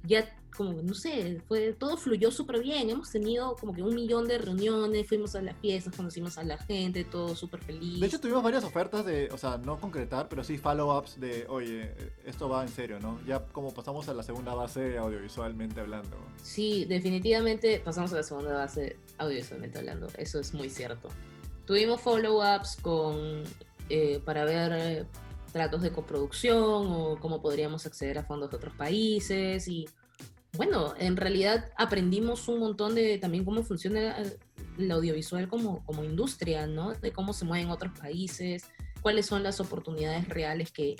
ya 0.03 0.37
como, 0.55 0.73
no 0.73 0.93
sé, 0.93 1.41
fue, 1.47 1.73
todo 1.73 1.97
fluyó 1.97 2.29
súper 2.29 2.61
bien. 2.61 2.89
Hemos 2.89 3.09
tenido 3.09 3.55
como 3.55 3.73
que 3.73 3.81
un 3.81 3.95
millón 3.95 4.27
de 4.27 4.37
reuniones, 4.37 5.07
fuimos 5.07 5.35
a 5.35 5.41
las 5.41 5.57
fiestas, 5.57 5.95
conocimos 5.95 6.37
a 6.37 6.43
la 6.43 6.57
gente, 6.57 7.03
todo 7.03 7.35
súper 7.35 7.61
feliz. 7.61 7.99
De 7.99 8.07
hecho, 8.07 8.19
tuvimos 8.19 8.43
varias 8.43 8.63
ofertas 8.63 9.05
de, 9.05 9.29
o 9.31 9.37
sea, 9.37 9.57
no 9.57 9.79
concretar, 9.79 10.27
pero 10.29 10.43
sí 10.43 10.57
follow-ups 10.57 11.19
de, 11.19 11.45
oye, 11.47 11.93
esto 12.25 12.49
va 12.49 12.61
en 12.61 12.69
serio, 12.69 12.99
¿no? 12.99 13.19
Ya 13.25 13.43
como 13.45 13.73
pasamos 13.73 14.07
a 14.09 14.13
la 14.13 14.23
segunda 14.23 14.53
base 14.53 14.97
audiovisualmente 14.97 15.79
hablando. 15.79 16.17
Sí, 16.43 16.85
definitivamente 16.85 17.79
pasamos 17.79 18.11
a 18.13 18.17
la 18.17 18.23
segunda 18.23 18.53
base 18.53 18.97
audiovisualmente 19.17 19.79
hablando, 19.79 20.07
eso 20.17 20.39
es 20.39 20.53
muy 20.53 20.69
cierto. 20.69 21.09
Tuvimos 21.65 22.01
follow-ups 22.01 22.77
con, 22.81 23.43
eh, 23.89 24.21
para 24.25 24.43
ver 24.43 25.07
tratos 25.51 25.81
de 25.81 25.91
coproducción 25.91 26.87
o 26.87 27.17
cómo 27.19 27.41
podríamos 27.41 27.85
acceder 27.85 28.17
a 28.17 28.23
fondos 28.23 28.49
de 28.49 28.57
otros 28.57 28.73
países 28.75 29.67
y 29.67 29.87
bueno, 30.53 30.93
en 30.97 31.15
realidad 31.15 31.69
aprendimos 31.77 32.47
un 32.49 32.59
montón 32.59 32.93
de 32.93 33.17
también 33.17 33.45
cómo 33.45 33.63
funciona 33.63 34.17
el 34.77 34.91
audiovisual 34.91 35.47
como, 35.47 35.83
como 35.85 36.03
industria, 36.03 36.67
¿no? 36.67 36.93
De 36.93 37.13
cómo 37.13 37.31
se 37.31 37.45
mueven 37.45 37.69
otros 37.69 37.97
países, 37.97 38.63
cuáles 39.01 39.25
son 39.25 39.43
las 39.43 39.61
oportunidades 39.61 40.27
reales 40.27 40.71
que, 40.71 40.97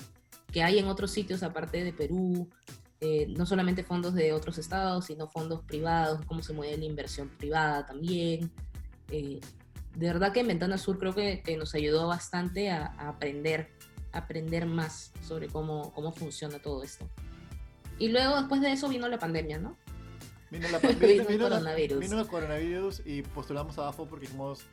que 0.51 0.63
hay 0.63 0.79
en 0.79 0.87
otros 0.87 1.11
sitios 1.11 1.43
aparte 1.43 1.83
de 1.83 1.91
Perú, 1.91 2.47
eh, 3.01 3.27
no 3.35 3.45
solamente 3.45 3.83
fondos 3.83 4.13
de 4.13 4.31
otros 4.31 4.57
estados, 4.57 5.05
sino 5.05 5.27
fondos 5.27 5.63
privados, 5.65 6.21
cómo 6.25 6.41
se 6.41 6.53
mueve 6.53 6.77
la 6.77 6.85
inversión 6.85 7.29
privada 7.29 7.85
también. 7.85 8.51
Eh, 9.09 9.41
de 9.95 10.07
verdad 10.07 10.31
que 10.31 10.39
en 10.39 10.47
Ventana 10.47 10.77
Sur 10.77 10.97
creo 10.97 11.13
que, 11.13 11.41
que 11.43 11.57
nos 11.57 11.75
ayudó 11.75 12.07
bastante 12.07 12.69
a, 12.69 12.93
a, 12.97 13.09
aprender, 13.09 13.71
aprender 14.13 14.65
más 14.65 15.11
sobre 15.25 15.47
cómo, 15.47 15.91
cómo 15.93 16.11
funciona 16.11 16.59
todo 16.59 16.83
esto. 16.83 17.07
Y 17.97 18.09
luego 18.09 18.35
después 18.37 18.61
de 18.61 18.71
eso 18.71 18.89
vino 18.89 19.07
la 19.07 19.19
pandemia, 19.19 19.59
¿no? 19.59 19.77
Vino 20.49 20.67
la 20.69 20.79
pandemia, 20.79 21.23
vino, 21.27 21.45
el 21.45 21.51
coronavirus. 21.51 21.99
vino 21.99 22.19
el 22.19 22.27
coronavirus 22.27 23.01
y 23.05 23.21
postulamos 23.21 23.77
a 23.77 23.89
AFO 23.89 24.05
porque 24.05 24.25
dijimos, 24.25 24.65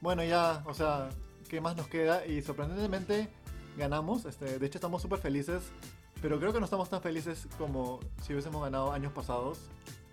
bueno, 0.00 0.22
ya, 0.22 0.62
o 0.66 0.74
sea, 0.74 1.08
¿qué 1.48 1.60
más 1.60 1.76
nos 1.76 1.88
queda? 1.88 2.26
Y 2.26 2.42
sorprendentemente 2.42 3.28
ganamos, 3.76 4.26
este, 4.26 4.58
de 4.58 4.66
hecho 4.66 4.78
estamos 4.78 5.02
súper 5.02 5.18
felices, 5.18 5.62
pero 6.22 6.38
creo 6.38 6.52
que 6.52 6.58
no 6.60 6.66
estamos 6.66 6.88
tan 6.88 7.00
felices 7.00 7.48
como 7.58 8.00
si 8.22 8.32
hubiésemos 8.32 8.62
ganado 8.62 8.92
años 8.92 9.12
pasados. 9.12 9.58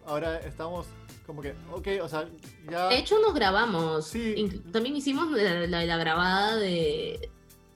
Ahora 0.05 0.39
estamos 0.39 0.87
como 1.27 1.41
que, 1.41 1.53
ok, 1.71 1.87
o 2.01 2.07
sea, 2.07 2.27
ya... 2.69 2.87
De 2.87 2.97
hecho 2.97 3.19
nos 3.19 3.35
grabamos, 3.35 4.07
sí. 4.07 4.61
también 4.71 4.95
hicimos 4.95 5.29
la 5.29 5.97
grabada 5.97 6.55
de 6.55 7.29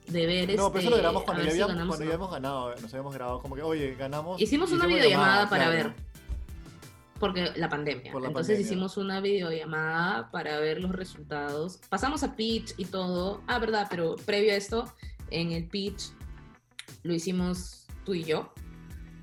de 0.08 0.26
ver 0.26 0.56
No, 0.56 0.70
pero 0.70 0.80
eso 0.80 0.90
lo 0.90 0.96
grabamos 0.96 1.24
cuando, 1.24 1.42
ya, 1.44 1.50
habíamos, 1.50 1.86
cuando 1.88 2.04
ya 2.04 2.12
habíamos 2.12 2.30
ganado, 2.30 2.74
nos 2.76 2.94
habíamos 2.94 3.14
grabado, 3.14 3.40
como 3.42 3.54
que, 3.56 3.62
oye, 3.62 3.94
ganamos. 3.94 4.40
Hicimos 4.40 4.72
una 4.72 4.86
videollamada 4.86 5.48
para 5.48 5.68
ver. 5.68 5.94
Porque 7.18 7.50
la 7.56 7.68
pandemia. 7.68 8.12
Entonces 8.12 8.60
hicimos 8.60 8.96
una 8.98 9.20
videollamada 9.20 10.30
para 10.30 10.58
ver 10.60 10.80
los 10.80 10.92
resultados. 10.92 11.80
Pasamos 11.88 12.22
a 12.22 12.36
pitch 12.36 12.74
y 12.76 12.84
todo. 12.84 13.42
Ah, 13.46 13.58
verdad, 13.58 13.86
pero 13.88 14.16
previo 14.16 14.52
a 14.52 14.56
esto, 14.56 14.92
en 15.30 15.52
el 15.52 15.66
pitch 15.66 16.12
lo 17.02 17.14
hicimos 17.14 17.86
tú 18.04 18.14
y 18.14 18.24
yo. 18.24 18.52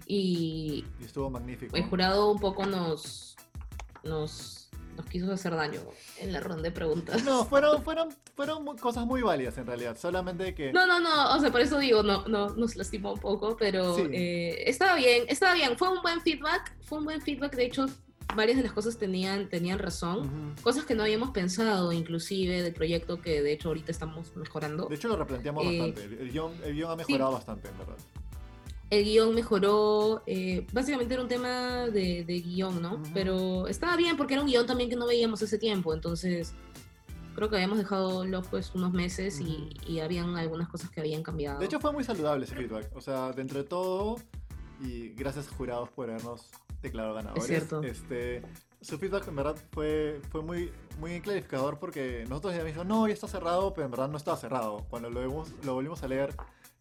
Y, 0.05 0.85
estuvo 1.01 1.29
magnífico. 1.29 1.75
El 1.75 1.83
jurado 1.83 2.31
un 2.31 2.39
poco 2.39 2.65
nos, 2.65 3.35
nos, 4.03 4.62
nos 4.95 5.05
quiso 5.05 5.31
hacer 5.31 5.55
daño 5.55 5.79
en 6.19 6.33
la 6.33 6.39
ronda 6.39 6.63
de 6.63 6.71
preguntas. 6.71 7.23
No, 7.23 7.45
fueron, 7.49 7.83
fueron, 7.83 8.09
fueron 8.35 8.65
cosas 8.77 9.05
muy 9.05 9.21
válidas 9.21 9.57
en 9.57 9.65
realidad. 9.65 9.97
Solamente 9.99 10.53
que. 10.53 10.71
No, 10.73 10.85
no, 10.85 10.99
no. 10.99 11.35
O 11.35 11.39
sea, 11.39 11.51
por 11.51 11.61
eso 11.61 11.79
digo, 11.79 12.03
no, 12.03 12.25
no, 12.27 12.49
nos 12.55 12.75
lastimó 12.75 13.13
un 13.13 13.19
poco, 13.19 13.55
pero 13.57 13.97
eh, 14.11 14.63
estaba 14.65 14.95
bien, 14.95 15.25
estaba 15.27 15.53
bien. 15.53 15.77
Fue 15.77 15.89
un 15.89 16.01
buen 16.01 16.21
feedback. 16.21 16.73
Fue 16.83 16.99
un 16.99 17.05
buen 17.05 17.21
feedback. 17.21 17.55
De 17.55 17.65
hecho, 17.65 17.87
varias 18.35 18.57
de 18.57 18.63
las 18.63 18.73
cosas 18.73 18.97
tenían, 18.97 19.49
tenían 19.49 19.79
razón, 19.79 20.55
cosas 20.61 20.85
que 20.85 20.95
no 20.95 21.03
habíamos 21.03 21.31
pensado 21.31 21.91
inclusive 21.91 22.61
del 22.61 22.73
proyecto 22.73 23.21
que 23.21 23.41
de 23.41 23.53
hecho 23.53 23.69
ahorita 23.69 23.91
estamos 23.91 24.35
mejorando. 24.35 24.87
De 24.87 24.95
hecho 24.95 25.07
lo 25.07 25.17
replanteamos 25.17 25.65
eh, 25.65 25.79
bastante, 25.79 26.03
el 26.03 26.31
guion, 26.31 26.51
el 26.63 26.85
ha 26.85 26.95
mejorado 26.95 27.31
bastante 27.31 27.67
en 27.69 27.77
verdad. 27.77 27.97
El 28.93 29.05
guion 29.05 29.33
mejoró, 29.33 30.21
eh, 30.27 30.67
básicamente 30.71 31.15
era 31.15 31.23
un 31.23 31.29
tema 31.29 31.87
de, 31.87 32.23
de 32.23 32.41
guion, 32.41 32.79
¿no? 32.79 33.01
Pero 33.13 33.67
estaba 33.67 33.95
bien 33.95 34.17
porque 34.17 34.35
era 34.35 34.43
un 34.43 34.47
guion 34.47 34.67
también 34.67 34.87
que 34.87 34.95
no 34.95 35.07
veíamos 35.07 35.41
hace 35.41 35.57
tiempo, 35.57 35.95
entonces 35.95 36.53
creo 37.35 37.49
que 37.49 37.55
habíamos 37.55 37.79
dejado 37.79 38.23
los 38.23 38.47
pues 38.47 38.71
unos 38.75 38.93
meses 38.93 39.39
y, 39.39 39.69
y, 39.87 39.99
habían 39.99 40.37
algunas 40.37 40.69
cosas 40.69 40.91
que 40.91 40.99
habían 40.99 41.23
cambiado. 41.23 41.59
De 41.59 41.65
hecho 41.65 41.79
fue 41.79 41.91
muy 41.91 42.03
saludable 42.03 42.45
ese 42.45 42.55
feedback, 42.55 42.95
o 42.95 43.01
sea, 43.01 43.31
dentro 43.31 43.57
de 43.57 43.63
todo, 43.63 44.17
y 44.79 45.09
gracias 45.09 45.47
jurados 45.49 45.89
por 45.89 46.11
habernos 46.11 46.51
declarado 46.83 47.15
ganadores. 47.15 47.43
Es 47.45 47.49
cierto. 47.49 47.81
Este, 47.81 48.43
su 48.81 48.99
feedback 48.99 49.27
en 49.27 49.35
verdad 49.35 49.55
fue, 49.71 50.21
fue 50.29 50.43
muy, 50.43 50.71
muy 50.99 51.19
clarificador 51.21 51.79
porque 51.79 52.25
nosotros 52.29 52.55
ya 52.55 52.63
dijimos, 52.63 52.85
no, 52.85 53.07
ya 53.07 53.13
está 53.13 53.27
cerrado, 53.27 53.73
pero 53.73 53.85
en 53.85 53.91
verdad 53.91 54.09
no 54.09 54.17
estaba 54.17 54.37
cerrado. 54.37 54.85
Cuando 54.89 55.09
lo, 55.09 55.21
vimos, 55.21 55.51
lo 55.63 55.73
volvimos 55.73 56.03
a 56.03 56.07
leer 56.07 56.35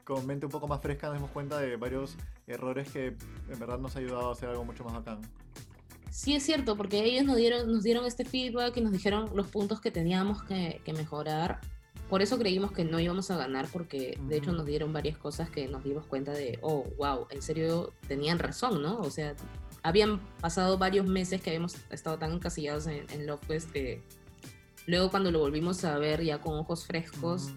con 0.05 0.27
mente 0.27 0.47
un 0.47 0.53
poco 0.53 0.69
más 0.69 0.81
fresca 0.81 1.09
nos 1.09 1.17
dimos 1.17 1.31
cuenta 1.31 1.59
de 1.59 1.77
varios 1.77 2.17
errores 2.47 2.91
que 2.91 3.17
en 3.49 3.59
verdad 3.59 3.79
nos 3.79 3.97
ha 3.97 4.01
ayudado 4.01 4.29
a 4.29 4.33
hacer 4.33 4.49
algo 4.49 4.65
mucho 4.65 4.85
más 4.85 4.95
bacán. 4.95 5.21
Sí, 6.11 6.35
es 6.35 6.43
cierto, 6.43 6.77
porque 6.77 7.05
ellos 7.05 7.25
nos 7.25 7.37
dieron, 7.37 7.73
nos 7.73 7.83
dieron 7.83 8.05
este 8.05 8.25
feedback 8.25 8.77
y 8.77 8.83
nos 8.83 8.93
dijeron 8.93 9.31
los 9.35 9.47
puntos 9.47 9.81
que 9.81 9.91
teníamos 9.91 10.43
que, 10.43 10.83
que 10.85 10.93
mejorar. 10.93 11.61
Por 12.11 12.21
eso 12.21 12.39
creímos 12.39 12.73
que 12.73 12.85
no 12.85 13.01
íbamos 13.01 13.31
a 13.31 13.39
ganar, 13.39 13.67
porque 13.73 14.19
de 14.29 14.37
hecho 14.37 14.53
nos 14.53 14.67
dieron 14.67 14.93
varias 14.93 15.17
cosas 15.17 15.49
que 15.49 15.67
nos 15.69 15.83
dimos 15.83 16.05
cuenta 16.05 16.33
de, 16.33 16.59
oh, 16.61 16.85
wow, 16.99 17.27
en 17.31 17.41
serio 17.41 17.95
tenían 18.07 18.39
razón, 18.39 18.83
¿no? 18.83 18.99
O 18.99 19.11
sea, 19.11 19.35
habían 19.83 20.21
pasado 20.41 20.77
varios 20.77 21.07
meses 21.07 21.41
que 21.41 21.51
habíamos 21.51 21.77
estado 21.91 22.19
tan 22.19 22.33
encasillados 22.33 22.87
en, 22.87 23.07
en 23.11 23.27
Love 23.27 23.47
que 23.73 24.03
luego 24.87 25.11
cuando 25.11 25.31
lo 25.31 25.39
volvimos 25.39 25.85
a 25.85 25.97
ver 25.99 26.23
ya 26.23 26.41
con 26.41 26.59
ojos 26.59 26.87
frescos 26.87 27.53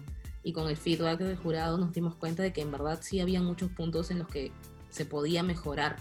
y 0.46 0.52
con 0.52 0.68
el 0.68 0.76
feedback 0.76 1.18
del 1.18 1.36
jurado 1.36 1.76
nos 1.76 1.92
dimos 1.92 2.14
cuenta 2.14 2.40
de 2.40 2.52
que 2.52 2.60
en 2.60 2.70
verdad 2.70 3.00
sí 3.02 3.18
había 3.18 3.42
muchos 3.42 3.68
puntos 3.72 4.12
en 4.12 4.20
los 4.20 4.28
que 4.28 4.52
se 4.90 5.04
podía 5.04 5.42
mejorar 5.42 5.96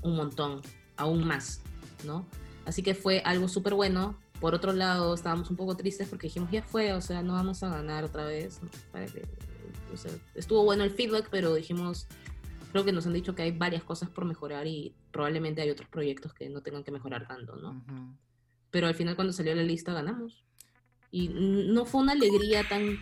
un 0.00 0.16
montón, 0.16 0.62
aún 0.96 1.26
más, 1.26 1.60
¿no? 2.06 2.26
Así 2.64 2.82
que 2.82 2.94
fue 2.94 3.20
algo 3.20 3.46
súper 3.48 3.74
bueno. 3.74 4.18
Por 4.40 4.54
otro 4.54 4.72
lado, 4.72 5.12
estábamos 5.12 5.50
un 5.50 5.56
poco 5.56 5.76
tristes 5.76 6.08
porque 6.08 6.28
dijimos, 6.28 6.50
ya 6.50 6.62
fue, 6.62 6.94
o 6.94 7.02
sea, 7.02 7.22
no 7.22 7.34
vamos 7.34 7.62
a 7.62 7.68
ganar 7.68 8.04
otra 8.04 8.24
vez. 8.24 8.62
estuvo 10.34 10.64
bueno 10.64 10.82
el 10.82 10.90
feedback, 10.90 11.28
pero 11.30 11.52
dijimos, 11.54 12.06
creo 12.72 12.86
que 12.86 12.92
nos 12.92 13.06
han 13.06 13.12
dicho 13.12 13.34
que 13.34 13.42
hay 13.42 13.52
varias 13.52 13.84
cosas 13.84 14.08
por 14.08 14.24
mejorar 14.24 14.66
y 14.66 14.94
probablemente 15.12 15.60
hay 15.60 15.68
otros 15.68 15.90
proyectos 15.90 16.32
que 16.32 16.48
no 16.48 16.62
tengan 16.62 16.82
que 16.82 16.92
mejorar 16.92 17.28
tanto, 17.28 17.56
¿no? 17.56 17.84
Pero 18.70 18.86
al 18.86 18.94
final 18.94 19.16
cuando 19.16 19.34
salió 19.34 19.54
la 19.54 19.64
lista 19.64 19.92
ganamos. 19.92 20.46
Y 21.10 21.28
no 21.28 21.84
fue 21.84 22.00
una 22.00 22.10
alegría 22.10 22.68
tan, 22.68 22.98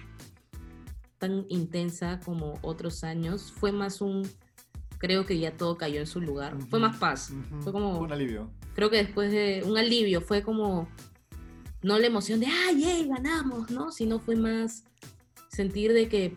tan 1.22 1.46
intensa 1.48 2.18
como 2.24 2.58
otros 2.62 3.04
años, 3.04 3.52
fue 3.52 3.70
más 3.70 4.00
un, 4.00 4.28
creo 4.98 5.24
que 5.24 5.38
ya 5.38 5.56
todo 5.56 5.76
cayó 5.76 6.00
en 6.00 6.08
su 6.08 6.20
lugar, 6.20 6.60
fue 6.68 6.80
más 6.80 6.96
paz, 6.96 7.32
fue 7.60 7.70
como... 7.70 8.00
un 8.00 8.10
alivio. 8.10 8.50
Creo 8.74 8.90
que 8.90 8.96
después 8.96 9.30
de 9.30 9.62
un 9.64 9.78
alivio, 9.78 10.20
fue 10.20 10.42
como, 10.42 10.88
no 11.80 11.96
la 12.00 12.08
emoción 12.08 12.40
de, 12.40 12.46
ay, 12.46 13.06
ganamos, 13.06 13.70
¿no? 13.70 13.92
Sino 13.92 14.18
fue 14.18 14.34
más 14.34 14.82
sentir 15.46 15.92
de 15.92 16.08
que 16.08 16.34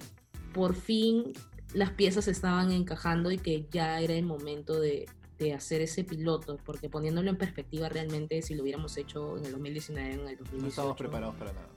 por 0.54 0.76
fin 0.76 1.34
las 1.74 1.90
piezas 1.90 2.28
estaban 2.28 2.72
encajando 2.72 3.32
y 3.32 3.40
que 3.40 3.66
ya 3.72 4.00
era 4.00 4.14
el 4.14 4.26
momento 4.26 4.80
de, 4.80 5.08
hacer 5.56 5.82
ese 5.82 6.04
piloto, 6.04 6.60
porque 6.64 6.90
poniéndolo 6.90 7.30
en 7.32 7.38
perspectiva 7.38 7.90
realmente 7.90 8.42
si 8.44 8.54
lo 8.54 8.62
hubiéramos 8.62 8.98
hecho 8.98 9.38
en 9.38 9.46
el 9.46 9.52
2019, 9.52 10.14
en 10.14 10.20
el 10.20 10.38
2018... 10.38 10.62
No 10.62 10.68
estábamos 10.68 10.98
preparados 10.98 11.36
para 11.36 11.54
nada. 11.54 11.70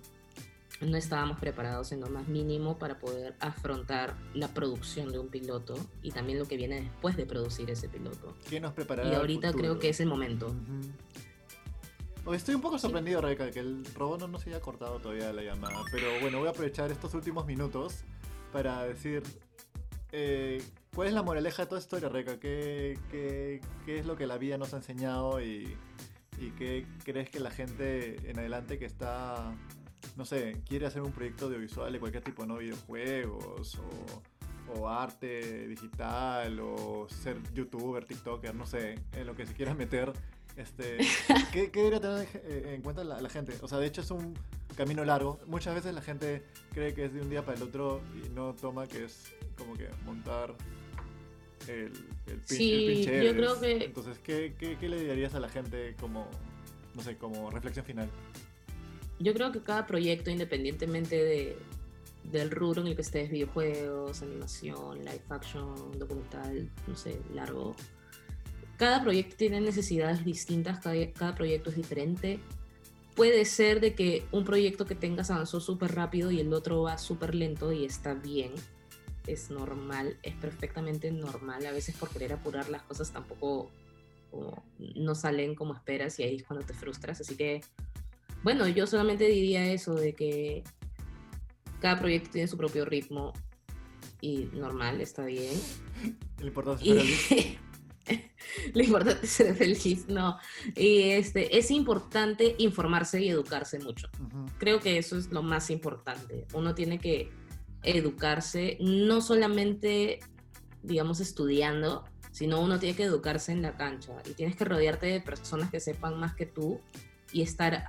No 0.80 0.96
estábamos 0.96 1.38
preparados 1.40 1.90
en 1.92 2.00
lo 2.00 2.08
más 2.08 2.28
mínimo 2.28 2.78
para 2.78 2.98
poder 2.98 3.34
afrontar 3.40 4.14
la 4.34 4.48
producción 4.48 5.10
de 5.10 5.18
un 5.18 5.28
piloto 5.28 5.74
y 6.02 6.12
también 6.12 6.38
lo 6.38 6.46
que 6.46 6.56
viene 6.56 6.82
después 6.82 7.16
de 7.16 7.26
producir 7.26 7.70
ese 7.70 7.88
piloto. 7.88 8.34
¿Qué 8.48 8.60
nos 8.60 8.72
preparará 8.72 9.08
Y 9.08 9.14
ahorita 9.14 9.52
creo 9.52 9.78
que 9.78 9.88
es 9.88 10.00
el 10.00 10.06
momento. 10.06 10.54
Estoy 12.32 12.54
un 12.54 12.60
poco 12.60 12.78
sorprendido, 12.78 13.20
Rebeca, 13.20 13.50
que 13.50 13.60
el 13.60 13.84
robot 13.94 14.20
no, 14.20 14.28
no 14.28 14.38
se 14.38 14.50
haya 14.50 14.60
cortado 14.60 14.98
todavía 15.00 15.32
la 15.32 15.42
llamada. 15.42 15.82
Pero 15.90 16.06
bueno, 16.20 16.38
voy 16.38 16.46
a 16.46 16.50
aprovechar 16.50 16.92
estos 16.92 17.14
últimos 17.14 17.46
minutos 17.46 18.04
para 18.52 18.84
decir 18.84 19.22
eh, 20.12 20.62
¿cuál 20.94 21.08
es 21.08 21.14
la 21.14 21.22
moraleja 21.22 21.62
de 21.62 21.68
toda 21.68 21.80
esta 21.80 21.96
historia, 21.96 22.38
qué, 22.40 22.98
qué 23.10 23.98
es 23.98 24.06
lo 24.06 24.16
que 24.16 24.26
la 24.26 24.38
vida 24.38 24.56
nos 24.56 24.72
ha 24.72 24.78
enseñado 24.78 25.40
y, 25.42 25.76
y, 26.40 26.50
qué 26.52 26.86
crees 27.04 27.28
que 27.28 27.40
la 27.40 27.50
gente 27.50 28.30
en 28.30 28.38
adelante 28.38 28.78
que 28.78 28.86
está, 28.86 29.54
no 30.16 30.24
sé, 30.24 30.60
quiere 30.66 30.86
hacer 30.86 31.02
un 31.02 31.12
proyecto 31.12 31.46
audiovisual 31.46 31.92
de 31.92 32.00
cualquier 32.00 32.22
tipo, 32.22 32.46
¿no? 32.46 32.58
Videojuegos 32.58 33.76
o, 33.76 34.78
o 34.78 34.88
arte 34.88 35.68
digital 35.68 36.58
o 36.60 37.06
ser 37.08 37.38
youtuber, 37.54 38.04
tiktoker, 38.04 38.54
no 38.54 38.66
sé, 38.66 38.98
en 39.12 39.26
lo 39.26 39.34
que 39.34 39.46
se 39.46 39.54
quiera 39.54 39.74
meter. 39.74 40.12
Este, 40.56 40.98
¿qué, 41.52 41.70
¿qué, 41.70 41.82
debería 41.82 42.00
tener 42.00 42.28
en 42.66 42.82
cuenta 42.82 43.04
la, 43.04 43.20
la 43.20 43.28
gente? 43.28 43.54
O 43.62 43.68
sea, 43.68 43.78
de 43.78 43.86
hecho 43.86 44.00
es 44.00 44.10
un 44.10 44.34
camino 44.76 45.04
largo. 45.04 45.40
Muchas 45.46 45.74
veces 45.74 45.94
la 45.94 46.02
gente 46.02 46.42
cree 46.72 46.94
que 46.94 47.04
es 47.04 47.12
de 47.12 47.20
un 47.20 47.30
día 47.30 47.44
para 47.44 47.56
el 47.56 47.62
otro 47.62 48.00
y 48.14 48.28
no 48.30 48.54
toma 48.54 48.86
que 48.86 49.04
es 49.04 49.32
como 49.56 49.74
que 49.74 49.88
montar 50.04 50.54
el, 51.66 51.92
el, 52.26 52.42
sí, 52.44 53.04
yo 53.04 53.32
creo 53.34 53.60
que... 53.60 53.84
Entonces, 53.84 54.18
¿qué, 54.20 54.54
¿qué, 54.58 54.88
le 54.88 55.00
dirías 55.02 55.34
a 55.34 55.40
la 55.40 55.48
gente 55.48 55.94
como, 56.00 56.28
no 56.94 57.02
sé, 57.02 57.16
como 57.16 57.50
reflexión 57.50 57.84
final? 57.84 58.08
Yo 59.18 59.34
creo 59.34 59.52
que 59.52 59.60
cada 59.60 59.86
proyecto, 59.86 60.30
independientemente 60.30 61.16
de, 61.16 61.56
del 62.24 62.50
rubro 62.50 62.82
en 62.82 62.88
el 62.88 62.94
que 62.94 63.02
estés, 63.02 63.30
videojuegos, 63.30 64.22
animación, 64.22 64.98
live 64.98 65.22
action, 65.28 65.98
documental, 65.98 66.70
no 66.86 66.96
sé, 66.96 67.20
largo, 67.34 67.74
cada 68.76 69.02
proyecto 69.02 69.36
tiene 69.36 69.60
necesidades 69.60 70.24
distintas, 70.24 70.78
cada, 70.80 70.94
cada 71.12 71.34
proyecto 71.34 71.70
es 71.70 71.76
diferente 71.76 72.38
puede 73.18 73.44
ser 73.46 73.80
de 73.80 73.96
que 73.96 74.24
un 74.30 74.44
proyecto 74.44 74.86
que 74.86 74.94
tengas 74.94 75.32
avanzó 75.32 75.58
súper 75.58 75.92
rápido 75.96 76.30
y 76.30 76.38
el 76.38 76.52
otro 76.52 76.82
va 76.82 76.98
súper 76.98 77.34
lento 77.34 77.72
y 77.72 77.84
está 77.84 78.14
bien. 78.14 78.52
Es 79.26 79.50
normal, 79.50 80.16
es 80.22 80.36
perfectamente 80.36 81.10
normal. 81.10 81.66
A 81.66 81.72
veces 81.72 81.96
por 81.96 82.10
querer 82.10 82.32
apurar 82.32 82.68
las 82.68 82.82
cosas 82.82 83.10
tampoco 83.10 83.72
no 84.78 85.16
salen 85.16 85.56
como 85.56 85.74
esperas 85.74 86.16
y 86.20 86.22
ahí 86.22 86.36
es 86.36 86.44
cuando 86.44 86.64
te 86.64 86.74
frustras. 86.74 87.20
Así 87.20 87.34
que, 87.34 87.60
bueno, 88.42 88.68
yo 88.68 88.86
solamente 88.86 89.26
diría 89.26 89.72
eso, 89.72 89.94
de 89.94 90.14
que 90.14 90.64
cada 91.80 91.98
proyecto 91.98 92.30
tiene 92.30 92.48
su 92.48 92.56
propio 92.56 92.84
ritmo 92.84 93.32
y 94.20 94.48
normal, 94.52 95.00
está 95.00 95.24
bien. 95.24 95.54
Lo 96.38 96.46
importante 96.46 96.90
es 96.90 97.58
Lo 98.74 98.82
importante 98.82 99.26
es 99.26 99.30
ser 99.30 99.54
feliz, 99.54 100.08
no. 100.08 100.38
Y 100.74 101.10
este, 101.10 101.58
es 101.58 101.70
importante 101.70 102.54
informarse 102.58 103.20
y 103.22 103.28
educarse 103.28 103.78
mucho. 103.78 104.08
Creo 104.58 104.80
que 104.80 104.98
eso 104.98 105.16
es 105.16 105.30
lo 105.30 105.42
más 105.42 105.70
importante. 105.70 106.46
Uno 106.54 106.74
tiene 106.74 106.98
que 106.98 107.30
educarse, 107.82 108.76
no 108.80 109.20
solamente, 109.20 110.20
digamos, 110.82 111.20
estudiando, 111.20 112.04
sino 112.30 112.60
uno 112.60 112.78
tiene 112.78 112.96
que 112.96 113.04
educarse 113.04 113.52
en 113.52 113.62
la 113.62 113.76
cancha 113.76 114.14
y 114.28 114.32
tienes 114.32 114.56
que 114.56 114.64
rodearte 114.64 115.06
de 115.06 115.20
personas 115.20 115.70
que 115.70 115.80
sepan 115.80 116.18
más 116.18 116.34
que 116.34 116.46
tú 116.46 116.80
y 117.32 117.42
estar 117.42 117.84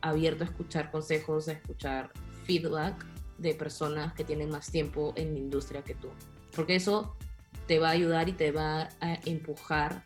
abierto 0.00 0.44
a 0.44 0.46
escuchar 0.46 0.90
consejos, 0.90 1.48
a 1.48 1.52
escuchar 1.52 2.12
feedback 2.44 3.04
de 3.38 3.54
personas 3.54 4.12
que 4.14 4.24
tienen 4.24 4.50
más 4.50 4.70
tiempo 4.70 5.12
en 5.16 5.34
la 5.34 5.38
industria 5.38 5.82
que 5.82 5.94
tú. 5.94 6.08
Porque 6.54 6.76
eso 6.76 7.16
te 7.66 7.78
va 7.78 7.88
a 7.88 7.92
ayudar 7.92 8.28
y 8.28 8.32
te 8.32 8.50
va 8.50 8.88
a 9.00 9.14
empujar 9.24 10.04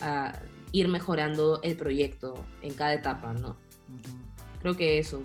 a 0.00 0.40
ir 0.72 0.88
mejorando 0.88 1.60
el 1.62 1.76
proyecto 1.76 2.34
en 2.62 2.74
cada 2.74 2.94
etapa, 2.94 3.32
¿no? 3.32 3.56
Creo 4.60 4.76
que 4.76 4.98
eso, 4.98 5.22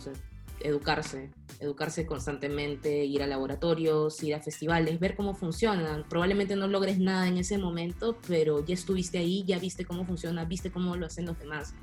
educarse, 0.60 1.30
educarse 1.60 2.06
constantemente, 2.06 3.06
ir 3.06 3.22
a 3.22 3.28
laboratorios, 3.28 4.22
ir 4.24 4.34
a 4.34 4.42
festivales, 4.42 5.00
ver 5.00 5.16
cómo 5.16 5.36
funcionan. 5.36 6.06
Probablemente 6.10 6.56
no 6.56 6.68
logres 6.68 7.00
nada 7.00 7.28
en 7.28 7.38
ese 7.38 7.58
momento, 7.58 8.18
pero 8.28 8.66
ya 8.66 8.74
estuviste 8.74 9.20
ahí, 9.20 9.44
ya 9.46 9.60
viste 9.60 9.86
cómo 9.86 10.06
funciona, 10.06 10.46
viste 10.46 10.72
cómo 10.72 10.96
lo 10.96 11.06
hacen 11.06 11.26
los 11.26 11.38
demás. 11.38 11.76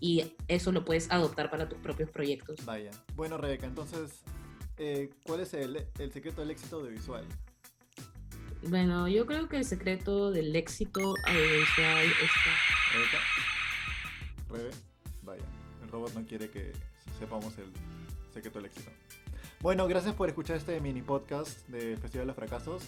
Y 0.00 0.32
eso 0.48 0.72
lo 0.72 0.84
puedes 0.84 1.10
adoptar 1.10 1.50
para 1.50 1.68
tus 1.68 1.78
propios 1.78 2.10
proyectos. 2.10 2.64
Vaya. 2.64 2.90
Bueno, 3.14 3.38
Rebeca, 3.38 3.66
entonces, 3.66 4.22
eh, 4.78 5.10
¿cuál 5.24 5.40
es 5.40 5.54
el, 5.54 5.86
el 5.98 6.12
secreto 6.12 6.40
del 6.40 6.50
éxito 6.50 6.76
audiovisual? 6.76 7.24
Bueno, 8.68 9.06
yo 9.08 9.26
creo 9.26 9.48
que 9.48 9.58
el 9.58 9.64
secreto 9.64 10.30
del 10.30 10.54
éxito 10.56 11.00
audiovisual 11.00 12.06
está... 12.06 13.20
Rebe, 14.48 14.70
vaya, 15.22 15.44
el 15.82 15.88
robot 15.88 16.14
no 16.14 16.24
quiere 16.24 16.50
que 16.50 16.72
sepamos 17.18 17.56
el 17.58 17.70
secreto 18.32 18.58
del 18.58 18.66
éxito. 18.66 18.90
Bueno, 19.60 19.86
gracias 19.88 20.14
por 20.14 20.28
escuchar 20.28 20.56
este 20.56 20.80
mini 20.80 21.02
podcast 21.02 21.66
del 21.68 21.96
Festival 21.98 22.24
de 22.24 22.26
los 22.26 22.36
Fracasos. 22.36 22.82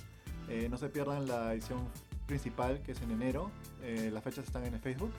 Eh, 0.48 0.68
no 0.70 0.76
se 0.78 0.88
pierdan 0.88 1.26
la 1.26 1.52
edición 1.52 1.88
principal 2.26 2.82
que 2.82 2.92
es 2.92 3.02
en 3.02 3.10
enero. 3.10 3.50
Eh, 3.82 4.10
las 4.12 4.22
fechas 4.22 4.46
están 4.46 4.64
en 4.64 4.74
el 4.74 4.80
Facebook. 4.80 5.12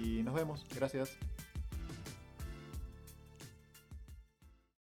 Y 0.00 0.22
nos 0.22 0.34
vemos. 0.34 0.64
Gracias. 0.74 1.16